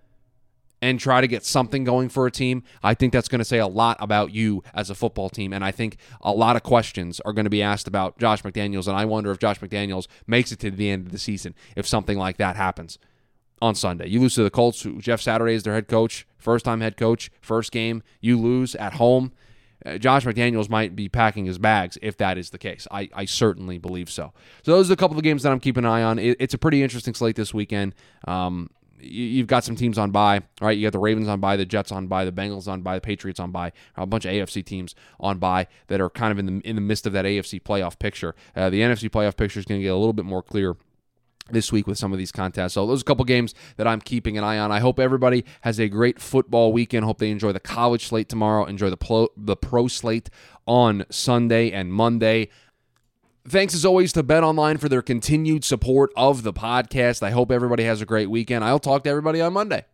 and 0.80 1.00
try 1.00 1.20
to 1.20 1.26
get 1.26 1.44
something 1.44 1.82
going 1.82 2.08
for 2.08 2.26
a 2.26 2.30
team, 2.30 2.62
I 2.82 2.94
think 2.94 3.12
that's 3.12 3.28
going 3.28 3.40
to 3.40 3.44
say 3.44 3.58
a 3.58 3.66
lot 3.66 3.96
about 4.00 4.32
you 4.32 4.62
as 4.74 4.90
a 4.90 4.94
football 4.94 5.28
team. 5.28 5.52
And 5.52 5.64
I 5.64 5.70
think 5.70 5.96
a 6.20 6.32
lot 6.32 6.56
of 6.56 6.62
questions 6.62 7.20
are 7.20 7.32
going 7.32 7.46
to 7.46 7.50
be 7.50 7.62
asked 7.62 7.88
about 7.88 8.18
Josh 8.18 8.42
McDaniels. 8.42 8.86
And 8.86 8.96
I 8.96 9.06
wonder 9.06 9.30
if 9.30 9.38
Josh 9.38 9.60
McDaniels 9.60 10.06
makes 10.26 10.52
it 10.52 10.58
to 10.60 10.70
the 10.70 10.90
end 10.90 11.06
of 11.06 11.12
the 11.12 11.18
season 11.18 11.54
if 11.74 11.86
something 11.86 12.18
like 12.18 12.36
that 12.36 12.56
happens 12.56 12.98
on 13.60 13.74
Sunday. 13.74 14.08
You 14.08 14.20
lose 14.20 14.34
to 14.34 14.42
the 14.42 14.50
Colts. 14.50 14.86
Jeff 14.98 15.20
Saturday 15.20 15.54
is 15.54 15.62
their 15.62 15.74
head 15.74 15.88
coach, 15.88 16.26
first 16.38 16.64
time 16.64 16.80
head 16.80 16.96
coach, 16.96 17.30
first 17.40 17.72
game. 17.72 18.02
You 18.20 18.38
lose 18.38 18.74
at 18.76 18.94
home. 18.94 19.32
Uh, 19.86 19.96
Josh 19.96 20.24
McDaniels 20.24 20.68
might 20.68 20.96
be 20.96 21.08
packing 21.08 21.44
his 21.44 21.58
bags 21.58 21.96
if 22.02 22.16
that 22.16 22.36
is 22.36 22.50
the 22.50 22.58
case. 22.58 22.86
I, 22.90 23.08
I 23.14 23.24
certainly 23.26 23.78
believe 23.78 24.10
so. 24.10 24.32
So 24.64 24.72
those 24.72 24.90
are 24.90 24.94
a 24.94 24.96
couple 24.96 25.16
of 25.16 25.22
games 25.22 25.44
that 25.44 25.52
I'm 25.52 25.60
keeping 25.60 25.84
an 25.84 25.90
eye 25.90 26.02
on. 26.02 26.18
It, 26.18 26.36
it's 26.40 26.54
a 26.54 26.58
pretty 26.58 26.82
interesting 26.82 27.14
slate 27.14 27.36
this 27.36 27.54
weekend. 27.54 27.94
Um, 28.26 28.70
you, 29.00 29.38
have 29.38 29.46
got 29.46 29.64
some 29.64 29.76
teams 29.76 29.98
on 29.98 30.10
by, 30.10 30.42
right? 30.60 30.76
You 30.76 30.86
got 30.86 30.92
the 30.92 30.98
Ravens 30.98 31.28
on 31.28 31.40
by, 31.40 31.56
the 31.56 31.64
Jets 31.64 31.92
on 31.92 32.06
by, 32.08 32.24
the 32.24 32.32
Bengals 32.32 32.68
on 32.68 32.82
by, 32.82 32.96
the 32.96 33.00
Patriots 33.00 33.38
on 33.38 33.52
by, 33.52 33.72
a 33.96 34.06
bunch 34.06 34.24
of 34.24 34.32
AFC 34.32 34.64
teams 34.64 34.94
on 35.20 35.38
by 35.38 35.66
that 35.86 36.00
are 36.00 36.10
kind 36.10 36.32
of 36.32 36.38
in 36.38 36.46
the 36.46 36.68
in 36.68 36.74
the 36.74 36.82
midst 36.82 37.06
of 37.06 37.12
that 37.12 37.24
AFC 37.24 37.62
playoff 37.62 37.98
picture. 37.98 38.34
Uh, 38.56 38.70
the 38.70 38.80
NFC 38.80 39.08
playoff 39.08 39.36
picture 39.36 39.60
is 39.60 39.66
going 39.66 39.80
to 39.80 39.82
get 39.82 39.92
a 39.92 39.96
little 39.96 40.12
bit 40.12 40.24
more 40.24 40.42
clear 40.42 40.76
this 41.50 41.72
week 41.72 41.86
with 41.86 41.98
some 41.98 42.12
of 42.12 42.18
these 42.18 42.32
contests. 42.32 42.74
So 42.74 42.86
those 42.86 43.00
are 43.00 43.02
a 43.02 43.04
couple 43.04 43.24
games 43.24 43.54
that 43.76 43.86
I'm 43.86 44.00
keeping 44.00 44.38
an 44.38 44.44
eye 44.44 44.58
on. 44.58 44.72
I 44.72 44.80
hope 44.80 44.98
everybody 44.98 45.44
has 45.62 45.78
a 45.78 45.88
great 45.88 46.20
football 46.20 46.72
weekend. 46.72 47.04
Hope 47.04 47.18
they 47.18 47.30
enjoy 47.30 47.52
the 47.52 47.60
college 47.60 48.06
slate 48.06 48.28
tomorrow, 48.28 48.64
enjoy 48.64 48.90
the 48.90 48.96
pro, 48.96 49.28
the 49.36 49.56
pro 49.56 49.88
slate 49.88 50.30
on 50.66 51.04
Sunday 51.10 51.70
and 51.70 51.92
Monday. 51.92 52.48
Thanks 53.46 53.74
as 53.74 53.84
always 53.84 54.12
to 54.12 54.22
Bet 54.22 54.44
Online 54.44 54.76
for 54.76 54.90
their 54.90 55.00
continued 55.00 55.64
support 55.64 56.12
of 56.16 56.42
the 56.42 56.52
podcast. 56.52 57.22
I 57.22 57.30
hope 57.30 57.50
everybody 57.50 57.84
has 57.84 58.02
a 58.02 58.06
great 58.06 58.28
weekend. 58.28 58.62
I'll 58.62 58.78
talk 58.78 59.04
to 59.04 59.10
everybody 59.10 59.40
on 59.40 59.54
Monday. 59.54 59.86